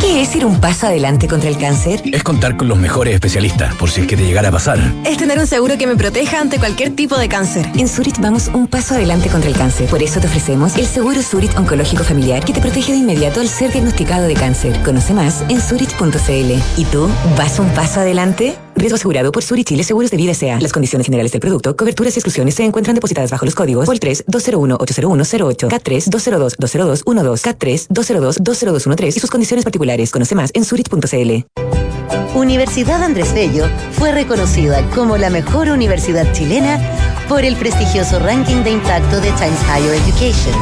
[0.05, 2.03] ¿Qué es ir un paso adelante contra el cáncer?
[2.13, 4.79] Es contar con los mejores especialistas, por si es que te llegara a pasar.
[5.07, 7.67] Es tener un seguro que me proteja ante cualquier tipo de cáncer.
[7.75, 9.89] En Zurich vamos un paso adelante contra el cáncer.
[9.89, 13.49] Por eso te ofrecemos el seguro Zurich Oncológico Familiar que te protege de inmediato al
[13.49, 14.79] ser diagnosticado de cáncer.
[14.85, 16.53] Conoce más en zurich.cl.
[16.77, 18.57] ¿Y tú vas un paso adelante?
[18.77, 20.61] Riesgo asegurado por Zurich Chile Seguros de Vida S.A.
[20.61, 24.01] Las condiciones generales del producto, coberturas y exclusiones se encuentran depositadas bajo los códigos POL
[24.01, 29.94] 3 201 80108, K3 202 20212, K3 202 20213 y sus condiciones particulares.
[30.11, 31.47] Conoce más en zurich.cl.
[32.35, 36.81] Universidad Andrés Bello fue reconocida como la mejor universidad chilena
[37.29, 40.55] por el prestigioso ranking de impacto de Times Higher Education,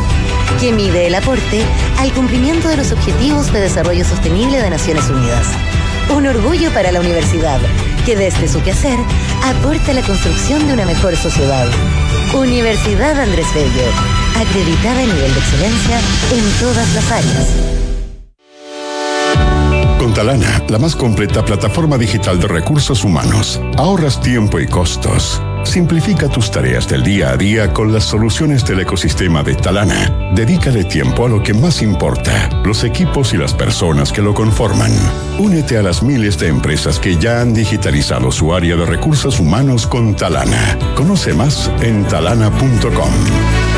[0.61, 1.65] que mide el aporte
[1.99, 5.47] al cumplimiento de los Objetivos de Desarrollo Sostenible de Naciones Unidas.
[6.15, 7.59] Un orgullo para la universidad,
[8.05, 8.99] que desde su quehacer
[9.43, 11.69] aporta la construcción de una mejor sociedad.
[12.35, 13.89] Universidad Andrés Bello,
[14.37, 15.99] acreditada a nivel de excelencia
[16.33, 17.92] en todas las áreas.
[20.03, 25.41] Con Talana, la más completa plataforma digital de recursos humanos, ahorras tiempo y costos.
[25.63, 30.33] Simplifica tus tareas del día a día con las soluciones del ecosistema de Talana.
[30.35, 34.91] Dedícale tiempo a lo que más importa, los equipos y las personas que lo conforman.
[35.39, 39.87] Únete a las miles de empresas que ya han digitalizado su área de recursos humanos
[39.87, 40.77] con Talana.
[40.97, 43.72] Conoce más en talana.com.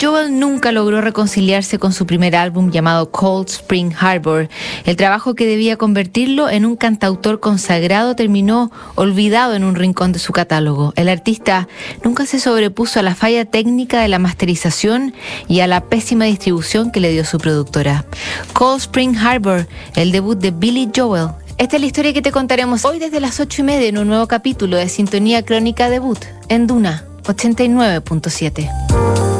[0.00, 4.48] Joel nunca logró reconciliarse con su primer álbum llamado Cold Spring Harbor.
[4.84, 10.20] El trabajo que debía convertirlo en un cantautor consagrado terminó olvidado en un rincón de
[10.20, 10.92] su catálogo.
[10.96, 11.66] El artista
[12.04, 15.14] nunca se sobrepuso a la falla técnica de la masterización
[15.48, 18.04] y a la pésima distribución que le dio su productora.
[18.52, 21.30] Cold Spring Harbor, el debut de Billy Joel.
[21.56, 24.06] Esta es la historia que te contaremos hoy desde las ocho y media en un
[24.06, 29.37] nuevo capítulo de Sintonía Crónica Debut en Duna 89.7.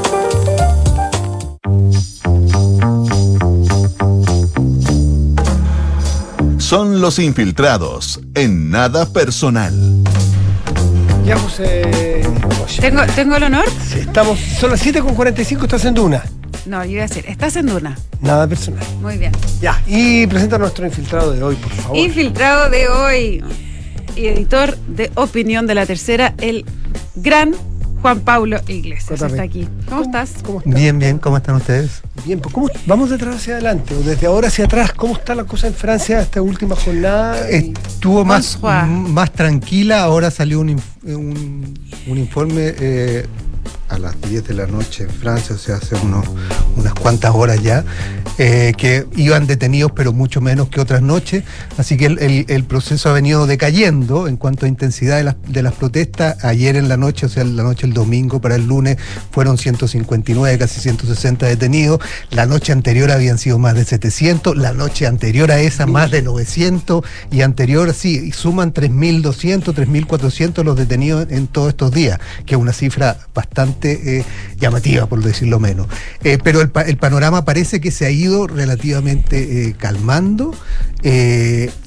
[6.68, 9.72] Son los infiltrados en nada personal.
[11.24, 12.20] Ya, José.
[12.62, 13.64] Oye, ¿Tengo, ¿Tengo el honor?
[13.90, 16.22] sí, estamos, son las 7.45, estás en Duna.
[16.66, 17.96] No, yo iba a decir, estás en Duna.
[18.20, 18.84] Nada personal.
[19.00, 19.32] Muy bien.
[19.62, 21.96] Ya, y presenta a nuestro infiltrado de hoy, por favor.
[21.96, 23.44] Infiltrado de hoy
[24.14, 26.66] y editor de opinión de la tercera, el
[27.14, 27.54] gran
[28.02, 29.06] Juan Pablo Iglesias.
[29.18, 29.30] Cuéntame.
[29.32, 29.68] Está aquí.
[29.88, 30.34] ¿Cómo estás?
[30.64, 32.02] Bien, bien, ¿cómo están ustedes?
[32.24, 35.34] Bien, pues ¿cómo, vamos de atrás hacia adelante, o desde ahora hacia atrás, ¿cómo está
[35.34, 37.50] la cosa en Francia esta última jornada?
[37.50, 43.26] Y- Estuvo más, más tranquila, ahora salió un, un, un informe eh,
[43.88, 46.26] a las 10 de la noche en Francia, o sea, hace unos,
[46.76, 47.84] unas cuantas horas ya,
[48.38, 51.44] eh, que iban detenidos, pero mucho menos que otras noches,
[51.76, 55.36] así que el, el- el proceso ha venido decayendo en cuanto a intensidad de las,
[55.46, 56.44] de las protestas.
[56.44, 58.96] Ayer en la noche, o sea, la noche del domingo para el lunes,
[59.32, 62.00] fueron 159, casi 160 detenidos.
[62.30, 66.22] La noche anterior habían sido más de 700, la noche anterior a esa más de
[66.22, 72.60] 900 y anterior, sí, suman 3.200, 3.400 los detenidos en todos estos días, que es
[72.60, 74.24] una cifra bastante eh,
[74.58, 75.86] llamativa, por decirlo menos.
[76.24, 80.54] Eh, pero el, pa- el panorama parece que se ha ido relativamente eh, calmando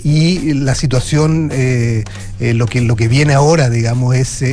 [0.04, 1.52] y la situación,
[2.40, 4.44] lo, que, lo que viene ahora, digamos, es...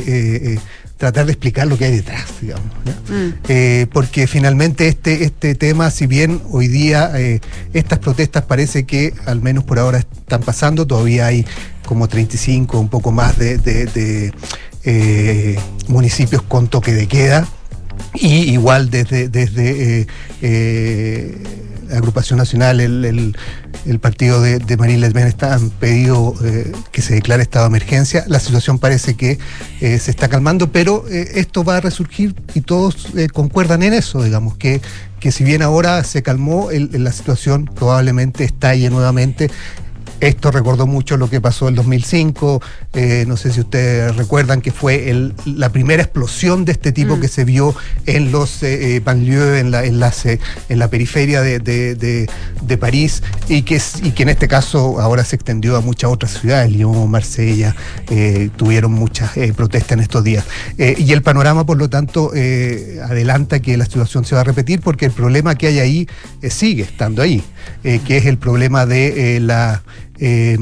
[0.97, 2.65] tratar de explicar lo que hay detrás, digamos.
[3.09, 3.29] Mm.
[3.47, 7.39] Eh, porque finalmente este, este tema, si bien hoy día eh,
[7.73, 11.45] estas protestas parece que al menos por ahora están pasando, todavía hay
[11.85, 14.33] como 35, un poco más de, de- de,
[14.91, 17.47] eh, municipios con toque de queda.
[18.15, 20.07] Y igual desde, desde eh,
[20.41, 21.37] eh,
[21.89, 23.35] la agrupación nacional, el, el-
[23.99, 28.23] partido de, de Pen está- han pedido eh, que se declare estado de emergencia.
[28.27, 29.37] La situación parece que
[29.81, 33.93] eh, se está calmando, pero eh, esto va a resurgir y todos eh, concuerdan en
[33.93, 34.81] eso, digamos, que,
[35.19, 39.49] que si bien ahora se calmó, la situación probablemente estalle nuevamente.
[40.19, 42.61] Esto recordó mucho lo que pasó en 2005.
[42.93, 47.15] eh, no sé si ustedes recuerdan que fue el- la primera explosión de este tipo
[47.17, 47.21] Mm.
[47.21, 47.75] que se vio
[48.07, 50.39] en los eh, eh, banlieues, en la, en, las, eh,
[50.69, 52.27] en la periferia de, de- de-
[52.61, 56.33] de París, y que, y que en este caso ahora se extendió a muchas otras
[56.39, 57.75] ciudades, Lyon, Marsella,
[58.09, 60.45] eh, tuvieron muchas eh, protestas en estos días.
[60.77, 62.31] Y el panorama, por lo tanto,
[63.03, 66.07] adelanta que la situación se va a repetir porque el problema que hay ahí
[66.49, 67.43] sigue estando ahí,
[67.83, 69.39] eh, que es el problema de eh,
[70.19, 70.57] eh,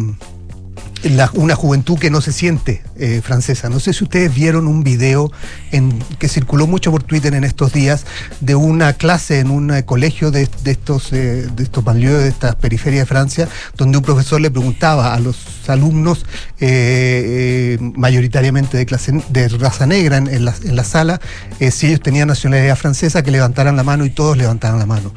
[1.03, 3.69] la- una juventud que no se siente eh, francesa.
[3.69, 5.31] No sé si ustedes vieron un video
[5.71, 8.05] en, que circuló mucho por Twitter en estos días
[8.41, 12.55] de una clase en un eh, colegio de, de estos eh, estos banlieues, de estas
[12.55, 15.37] periferias de Francia, donde un profesor le preguntaba a los
[15.67, 16.25] alumnos
[16.59, 21.19] eh, mayoritariamente de clase de raza negra en, la, en la sala
[21.71, 25.13] si ellos tenían nacionalidad francesa que levantaran la mano y todos levantaban la mano.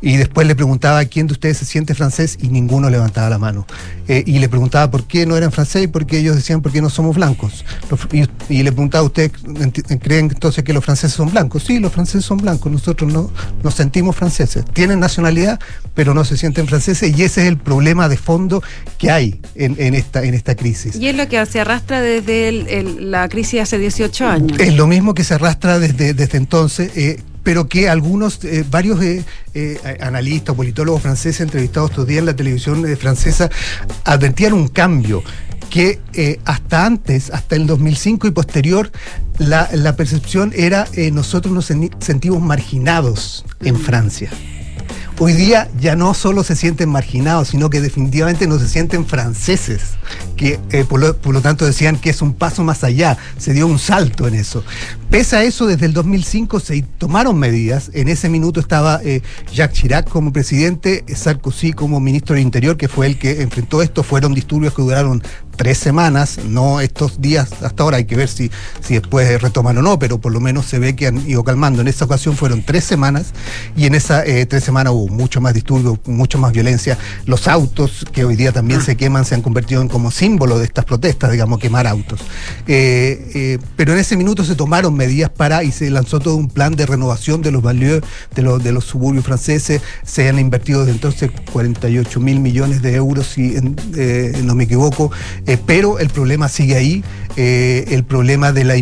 [0.00, 3.66] Y después le preguntaba quién de ustedes se siente francés y ninguno levantaba la mano.
[4.06, 6.82] Y le preguntaba por qué no eran francés y por qué ellos decían por qué
[6.82, 7.64] no somos blancos.
[7.90, 9.32] Los y, y le preguntaba a usted,
[10.00, 11.64] ¿creen entonces que los franceses son blancos?
[11.64, 13.30] Sí, los franceses son blancos, nosotros no
[13.62, 14.64] nos sentimos franceses.
[14.72, 15.58] Tienen nacionalidad,
[15.94, 18.62] pero no se sienten franceses y ese es el problema de fondo
[18.98, 20.96] que hay en, en esta, en esta crisis.
[20.96, 24.58] Y es lo que se arrastra desde el- el- la crisis hace 18 años.
[24.60, 29.00] Es lo mismo que se arrastra desde, desde entonces, eh, pero que algunos, eh, varios
[29.02, 33.48] eh, eh, analistas, politólogos franceses entrevistados estos días en la televisión francesa,
[34.04, 35.22] advertían un cambio
[35.70, 38.90] que eh, hasta antes, hasta el 2005 y posterior,
[39.38, 44.30] la, percepción era eh, nosotros nos sentimos marginados en Francia.
[45.18, 49.94] Hoy día ya no solo se sienten marginados, sino que definitivamente no se sienten franceses,
[50.36, 53.54] que eh, por, lo, por lo tanto decían que es un paso más allá, se
[53.54, 54.62] dio un salto en eso.
[55.08, 59.80] Pese a eso, desde el 2005 se tomaron medidas, en ese minuto estaba eh, Jacques
[59.80, 64.34] Chirac como presidente, Sarkozy como ministro del Interior, que fue el que enfrentó esto, fueron
[64.34, 65.22] disturbios que duraron
[65.56, 68.50] tres semanas, no estos días hasta ahora, hay que ver si,
[68.80, 71.82] si después retoman o no, pero por lo menos se ve que han ido calmando.
[71.82, 73.32] En esa ocasión fueron tres semanas
[73.76, 76.98] y en esas eh, tres semanas hubo mucho más disturbios, mucho más violencia.
[77.24, 80.64] Los autos que hoy día también se queman se han convertido en como símbolo de
[80.64, 82.20] estas protestas, digamos, quemar autos.
[82.66, 86.48] Eh, eh, pero en ese minuto se tomaron medidas para y se lanzó todo un
[86.48, 88.02] plan de renovación de los banlieues,
[88.34, 89.82] de los, de los suburbios franceses.
[90.04, 93.54] Se han invertido desde entonces 48 mil millones de euros, si
[94.44, 95.10] no me equivoco.
[95.46, 97.04] Eh, pero el problema sigue ahí,
[97.36, 98.74] eh, el problema de la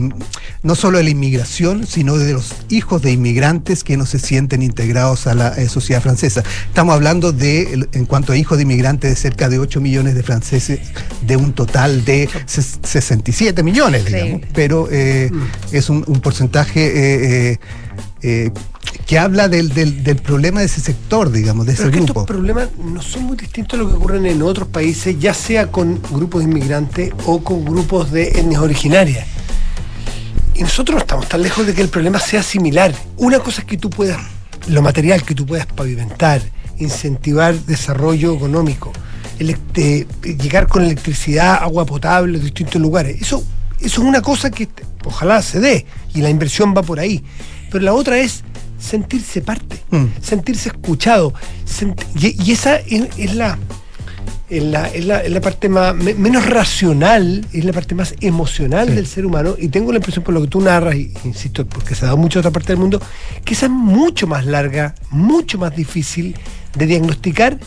[0.62, 4.62] no solo de la inmigración, sino de los hijos de inmigrantes que no se sienten
[4.62, 6.42] integrados a la eh, sociedad francesa.
[6.68, 10.22] Estamos hablando de, en cuanto a hijos de inmigrantes, de cerca de 8 millones de
[10.22, 10.80] franceses,
[11.26, 14.26] de un total de ses- 67 millones, digamos.
[14.26, 14.48] Increíble.
[14.54, 15.30] Pero eh,
[15.70, 17.58] es un, un porcentaje
[18.24, 18.50] eh,
[19.06, 22.04] que habla del, del- del problema de ese sector, digamos, de ese Pero es que
[22.04, 22.20] grupo.
[22.22, 25.70] estos problemas no son muy distintos a lo que ocurren en otros países, ya sea
[25.70, 29.26] con grupos de inmigrantes o con grupos de etnias originarias.
[30.54, 32.94] Y nosotros no estamos tan lejos de que el problema sea similar.
[33.16, 34.18] Una cosa es que tú puedas,
[34.68, 36.40] lo material que tú puedas pavimentar,
[36.78, 38.92] incentivar desarrollo económico,
[39.38, 40.06] eh,
[40.40, 43.20] llegar con electricidad, agua potable distintos lugares.
[43.20, 43.44] Eso,
[43.80, 44.68] eso es una cosa que
[45.04, 47.22] ojalá se dé y la inversión va por ahí.
[47.74, 48.44] Pero la otra es
[48.78, 50.04] sentirse parte, Mm.
[50.22, 51.34] sentirse escuchado.
[51.66, 53.58] sent- y, y esa es, es la,
[54.48, 58.14] es, la, es la- es la parte más, me- menos racional, es la parte más
[58.20, 58.94] emocional Sí.
[58.94, 59.56] del ser humano.
[59.58, 62.16] Y tengo la impresión, por lo que tú narras, y insisto, porque se ha dado
[62.16, 63.02] mucho en otra parte del mundo,
[63.44, 66.36] que esa es mucho más larga, mucho más difícil
[66.78, 67.58] de diagnosticar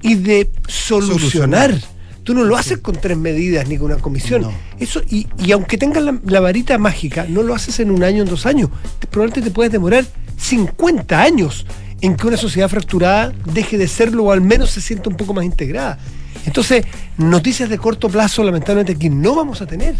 [0.00, 1.70] y de solucionar.
[1.72, 1.95] Solucionar.
[2.26, 4.42] Tú no lo haces con tres medidas ni con una comisión.
[4.42, 4.52] No.
[4.80, 8.24] Eso, y, y aunque tengas la, la varita mágica, no lo haces en un año,
[8.24, 8.68] en dos años.
[8.98, 10.04] Te- probablemente te puedes demorar
[10.36, 11.64] 50 años
[12.00, 15.34] en que una sociedad fracturada deje de serlo o al menos se sienta un poco
[15.34, 15.98] más integrada.
[16.46, 16.84] Entonces,
[17.18, 19.96] noticias de corto plazo, lamentablemente, aquí no vamos a tener.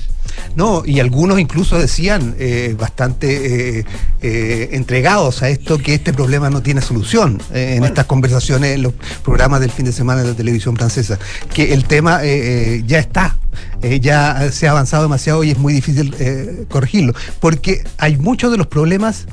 [0.55, 3.85] No, y algunos incluso decían eh, bastante eh,
[4.23, 8.93] eh, entregados a esto que este problema no tiene solución en estas conversaciones, en los
[9.25, 11.19] programas del fin de semana de la televisión francesa,
[11.53, 13.37] que el tema ya está,
[14.01, 16.15] ya se ha avanzado demasiado y es muy difícil
[16.69, 19.27] corregirlo, porque hay muchos de los problemas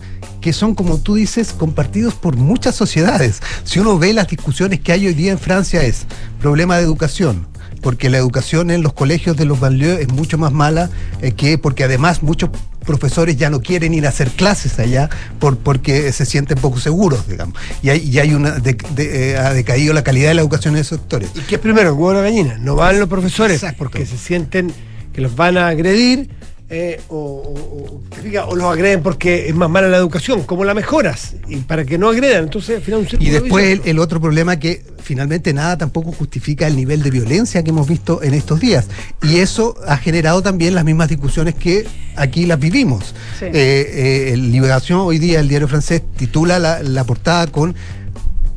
[0.44, 3.40] que son, como tú dices, compartidos por muchas sociedades.
[3.64, 6.06] Si uno ve las discusiones que hay hoy día en Francia es
[6.42, 7.48] problema de educación,
[7.82, 10.90] porque la educación en los colegios de los banlieues es mucho más mala
[11.22, 12.50] eh, que porque además muchos
[12.86, 17.26] profesores ya no quieren ir a hacer clases allá por, porque se sienten poco seguros,
[17.30, 17.58] digamos.
[17.82, 20.76] Y hay, y hay una de- de- eh, ha decaído la calidad de la educación
[20.76, 21.30] en esos sectores.
[21.36, 22.58] ¿Y qué es primero, el huevo o la gallina?
[22.60, 24.74] No van los profesores porque se sienten
[25.14, 26.30] que los van a agredir
[26.76, 30.42] eh, o, o- o- diga, o los agreden porque es más mala la educación.
[30.44, 31.36] ¿Cómo la mejoras?
[31.48, 32.46] Y para que no agredan.
[32.46, 36.76] Entonces, al final, un Y después el, otro problema que finalmente nada tampoco justifica el
[36.76, 38.88] nivel de violencia que hemos visto en estos días.
[39.22, 43.14] Y eso ha generado también las mismas discusiones que aquí las vivimos.
[43.38, 43.46] Sí.
[43.46, 47.76] Eh, eh, Liberación, hoy día el diario francés, titula la, la portada con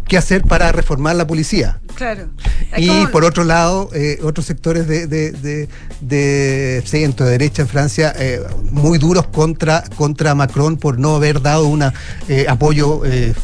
[0.08, 1.80] ¿Qué hacer para reformar la policía?
[1.96, 2.28] Claro.
[2.76, 5.68] Y ¿Cómo- por otro lado, eh, otros sectores de, de, de-
[6.00, 8.40] de centro, de derecha en Francia, eh,
[8.70, 11.82] muy duros contra, contra Macron por no haber dado un
[12.48, 13.34] apoyo eh,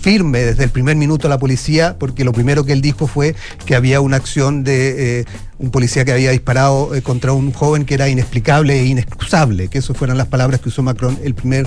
[0.00, 3.36] firme desde el primer minuto a la policía, porque lo primero que él dijo fue
[3.66, 5.24] que había una acción de
[5.58, 9.78] un policía que había disparado eh, contra un joven que era inexplicable e inexcusable, que
[9.78, 11.66] esas fueron las palabras que usó Macron el primer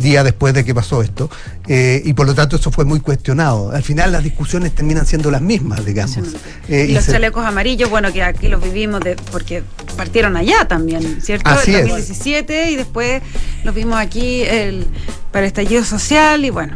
[0.00, 1.30] día después de que pasó esto.
[1.68, 3.70] Eh, y por lo tanto eso fue muy cuestionado.
[3.70, 6.18] Al final las discusiones terminan siendo las mismas, digamos.
[6.68, 9.62] Eh, y los se- chalecos amarillos, bueno, que aquí los vivimos de, porque
[9.96, 11.48] partieron allá también, ¿cierto?
[11.50, 11.82] Así en es.
[11.82, 13.22] 2017 y después
[13.62, 14.86] los vimos aquí el,
[15.30, 16.74] para el estallido social y bueno.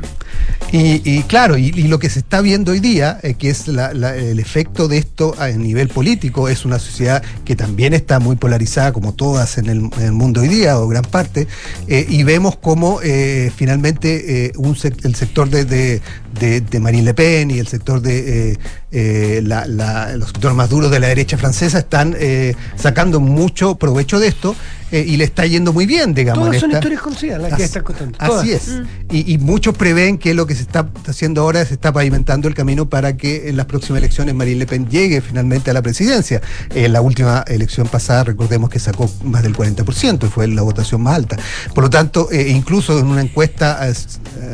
[0.75, 3.69] Y, y claro, y, y lo que se está viendo hoy día, eh, que es
[3.69, 8.19] la- la- el efecto de esto a nivel político, es una sociedad que también está
[8.19, 11.49] muy polarizada, como todas en el, mundo hoy día, o gran parte,
[11.89, 16.01] eh, y vemos como eh, finalmente eh, un el sector de,
[16.39, 18.59] de- de Marine Le Pen y el sector de eh,
[18.91, 23.77] eh, la- la- los sectores más duros de la derecha francesa están eh, sacando mucho
[23.77, 24.55] provecho de esto.
[24.95, 26.45] eh, y le está yendo muy bien, digamos.
[26.49, 28.19] Todas son esta- historias conocidas las que estás contando.
[28.19, 28.43] todas.
[28.43, 28.69] Así es.
[28.69, 28.83] Mm.
[29.11, 32.55] Y, y muchos prevén que lo que se está haciendo ahora se está pavimentando el
[32.55, 36.43] camino para que en las próximas elecciones Marine Le Pen llegue finalmente a la presidencia.
[36.75, 41.01] En la última elección pasada, recordemos que sacó más del 40%, y fue la votación
[41.01, 41.39] más alta.
[41.75, 43.95] Por lo tanto, eh, incluso en una encuesta, eh,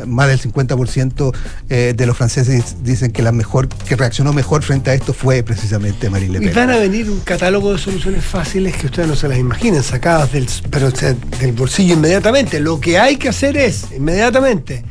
[0.07, 1.33] más del 50%
[1.69, 5.43] eh, de los franceses dicen que la mejor, que reaccionó mejor frente a esto fue
[5.43, 6.55] precisamente Marine Le Y Pen.
[6.55, 10.31] van a venir un catálogo de soluciones fáciles que ustedes no se las imaginen, sacadas
[10.31, 12.59] del, pero, o sea, del bolsillo inmediatamente.
[12.59, 14.83] Lo que hay que hacer es, inmediatamente,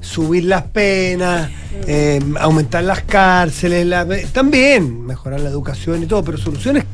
[0.00, 1.50] subir las penas,
[1.86, 6.84] eh, aumentar las cárceles, la- también mejorar la educación y todo, pero soluciones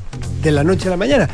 [0.43, 1.29] de la noche a la mañana.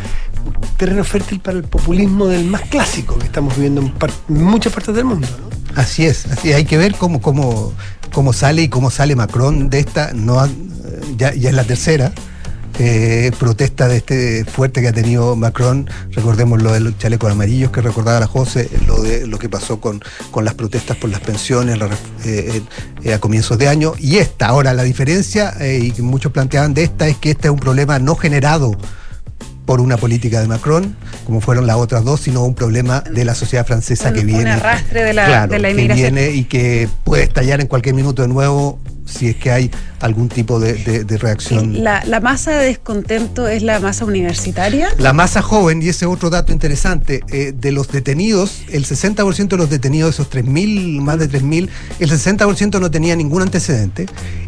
[0.77, 4.73] Terreno fértil para el populismo del más clásico que estamos viviendo en, par- en muchas
[4.73, 5.27] partes del mundo.
[5.41, 5.57] ¿no?
[5.77, 7.73] Así es, así hay que ver cómo, cómo,
[8.13, 10.45] cómo sale y cómo sale Macron de esta, no
[11.17, 12.13] ya, ya es la tercera
[12.79, 17.71] eh, protesta de este fuerte que ha tenido Macron, recordemos lo de los chalecos amarillos
[17.71, 21.21] que recordaba la José, lo de lo que pasó con, con las protestas por las
[21.21, 21.79] pensiones
[22.25, 22.63] eh,
[23.03, 26.85] eh, a comienzos de año, y esta, ahora la diferencia, y que muchos planteaban de
[26.85, 28.77] esta, es que este es un problema no generado
[29.67, 30.97] por una política de Macron,
[31.27, 34.27] como fueron las otras dos, sino un problema de la sociedad francesa Un- que un
[34.29, 34.51] viene.
[34.53, 36.15] arrastre de la- Claro, de la que inmigración.
[36.15, 40.29] viene y que puede estallar en cualquier minuto de nuevo si es que hay algún
[40.29, 41.83] tipo de, de- de reacción.
[41.85, 44.89] La, la masa de descontento es la masa universitaria.
[44.99, 49.57] La masa joven, y ese es otro dato interesante, eh, de los detenidos, el 60%
[49.57, 51.69] de los detenidos, esos 3.000, más de 3.000,
[52.01, 54.07] el 60% no tenía ningún antecedente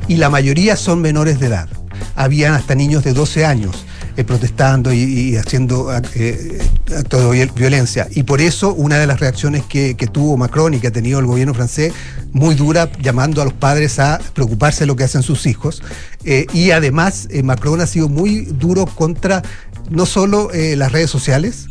[0.08, 1.68] y la mayoría son menores de edad.
[2.14, 3.84] Habían hasta niños de 12 años
[4.18, 6.58] eh, protestando y, haciendo eh,
[6.96, 8.08] actos de viol- violencia.
[8.10, 11.26] Y por eso una de las reacciones que, tuvo Macron y que ha tenido el
[11.26, 11.92] gobierno francés,
[12.32, 15.84] muy dura, llamando a los padres a preocuparse de lo que hacen sus hijos.
[16.24, 19.40] Eh, y además eh, Macron ha sido muy duro contra
[19.88, 21.66] no solo eh, las redes sociales,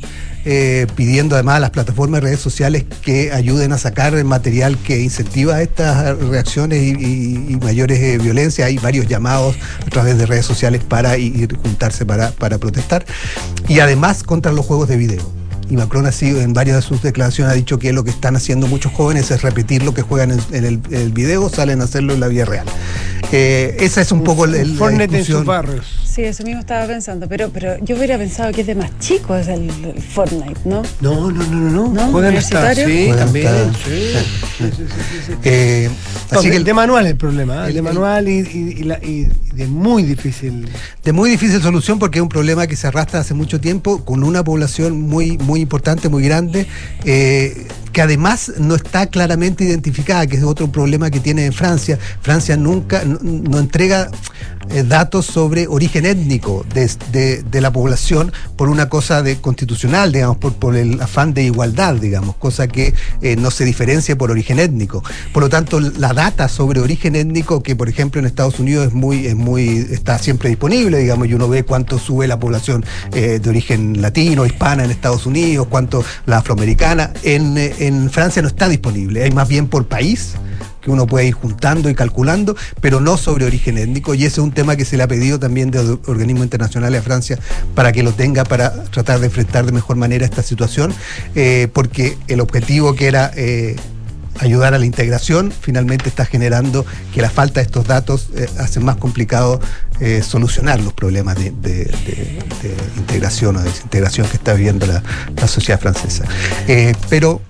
[0.49, 4.77] eh, pidiendo además a las plataformas de redes sociales que ayuden a sacar el material
[4.77, 8.65] que incentiva estas reacciones y, y- y mayores eh, violencias.
[8.67, 13.05] Hay varios llamados a través de redes sociales para ir juntarse para, para protestar.
[13.67, 15.29] Y además contra los juegos de video.
[15.69, 18.37] Y Macron ha sido, en varias de sus declaraciones ha dicho que lo que están
[18.37, 21.81] haciendo muchos jóvenes es repetir lo que juegan en, en el, en el video, salen
[21.81, 22.65] a hacerlo en la vida real.
[23.33, 25.37] Eh, esa es un, poco el, el- la Fortnite en discusión.
[25.39, 25.85] sus barrios.
[26.17, 29.35] Sí, eso mismo estaba pensando, pero, pero yo hubiera pensado que es de más chico
[29.35, 30.81] es el, el Fortnite, ¿no?
[30.99, 32.11] No, no, no, no, no.
[32.11, 32.73] Juegan hasta.
[32.73, 33.71] Sí, también.
[33.85, 34.13] Sí,
[34.57, 35.33] sí, sí, sí, sí.
[35.43, 35.87] Eh,
[36.31, 37.59] así que el de manual es el problema, ¿eh?
[37.65, 40.67] el, el- de manual y, y- y la- y de muy difícil.
[41.03, 44.23] de muy difícil solución porque es un problema que se arrastra hace mucho tiempo con
[44.23, 46.65] una población muy, muy importante, muy grande,
[47.05, 51.97] eh, que además no está claramente identificada, que es otro problema que tiene Francia.
[52.21, 54.09] Francia nunca no, entrega
[54.69, 60.37] eh, datos sobre origen étnico de, de- la población por una cosa de constitucional, digamos,
[60.37, 64.59] por, por el afán de igualdad, digamos, cosa que eh, no se diferencia por origen
[64.59, 65.03] étnico.
[65.33, 68.93] Por lo tanto, la data sobre origen étnico, que por ejemplo en Estados Unidos es
[68.93, 73.39] muy, es muy, está siempre disponible, digamos, y uno ve cuánto sube la población eh,
[73.41, 77.57] de origen latino, hispana en Estados Unidos, cuánto la afroamericana, en,
[77.87, 80.35] en Francia no está disponible, hay más bien por país
[80.81, 84.37] que uno puede ir juntando y calculando, pero no sobre origen étnico, y ese es
[84.37, 87.39] un tema que se le ha pedido también de or- organismos internacionales a Francia
[87.75, 90.93] para que lo tenga para tratar de enfrentar de mejor manera esta situación,
[91.35, 93.75] eh, porque el objetivo que era eh,
[94.39, 98.79] ayudar a la integración finalmente está generando que la falta de estos datos eh, hace
[98.79, 99.59] más complicado
[100.21, 101.89] solucionar los problemas de,
[102.97, 105.01] integración o desintegración que está viviendo la,
[105.47, 106.23] sociedad francesa.
[107.09, 107.41] Pero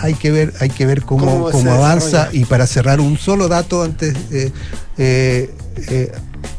[0.00, 3.82] hay que ver, hay que ver cómo, ¿Cómo avanza y para cerrar un solo dato
[3.82, 4.50] antes eh,
[4.98, 5.50] eh,
[5.88, 6.12] eh,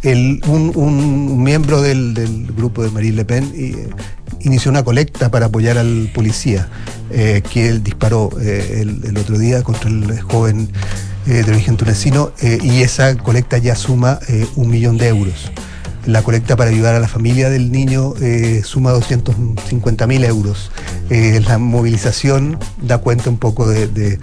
[0.04, 3.52] el- un, un miembro del, del grupo de Marine Le Pen
[4.42, 6.68] inició una colecta para apoyar al policía
[7.12, 10.70] eh, que él disparó eh, el, el otro día contra el joven
[11.26, 14.20] eh, de origen tunecino y esa colecta ya suma
[14.56, 15.52] un millón de euros.
[16.08, 20.72] La colecta para ayudar a la familia del niño eh, suma 250 mil euros.
[21.10, 24.18] Eh, la movilización da cuenta un poco de- de-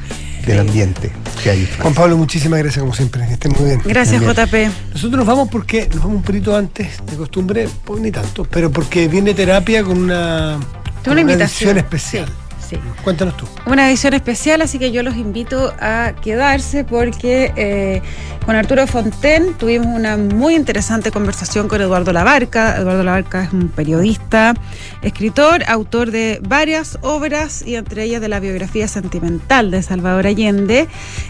[0.46, 1.10] del ambiente
[1.42, 1.68] que hay.
[1.80, 3.80] Juan Pablo, muchísimas gracias como siempre, que estén muy bien.
[3.84, 4.32] Gracias, Bien.
[4.32, 4.70] JP.
[4.94, 8.70] Nosotros nos vamos porque nos vamos un poquito antes de costumbre, pues ni tanto, pero
[8.70, 10.58] porque viene terapia con una,
[11.02, 11.76] con una invitación.
[11.78, 12.26] especial.
[12.26, 12.32] Sí,
[12.74, 13.02] sí.
[13.02, 13.46] Cuéntanos tú.
[13.66, 18.02] Una edición especial, así que yo los invito a quedarse porque eh,
[18.46, 22.76] con Arturo Fonten tuvimos una muy interesante conversación con Eduardo Labarca.
[22.76, 24.54] Eduardo Labarca es un periodista,
[25.02, 30.88] escritor, autor de varias obras y entre ellas de la biografía sentimental de Salvador Allende.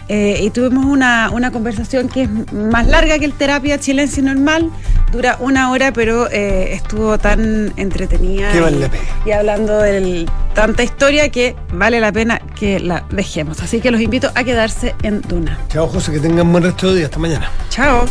[0.09, 4.69] Eh, y tuvimos una, una conversación que es más larga que el terapia chilense normal,
[5.11, 8.49] dura una hora, pero eh, estuvo tan entretenida.
[8.59, 8.89] Vale
[9.25, 13.61] y- y hablando de tanta historia que vale la pena que la dejemos.
[13.61, 15.59] Así que los invito a quedarse en Duna.
[15.67, 17.05] Chao, José, que tengan buen resto de día.
[17.07, 17.51] Hasta mañana.
[17.69, 18.05] Chao.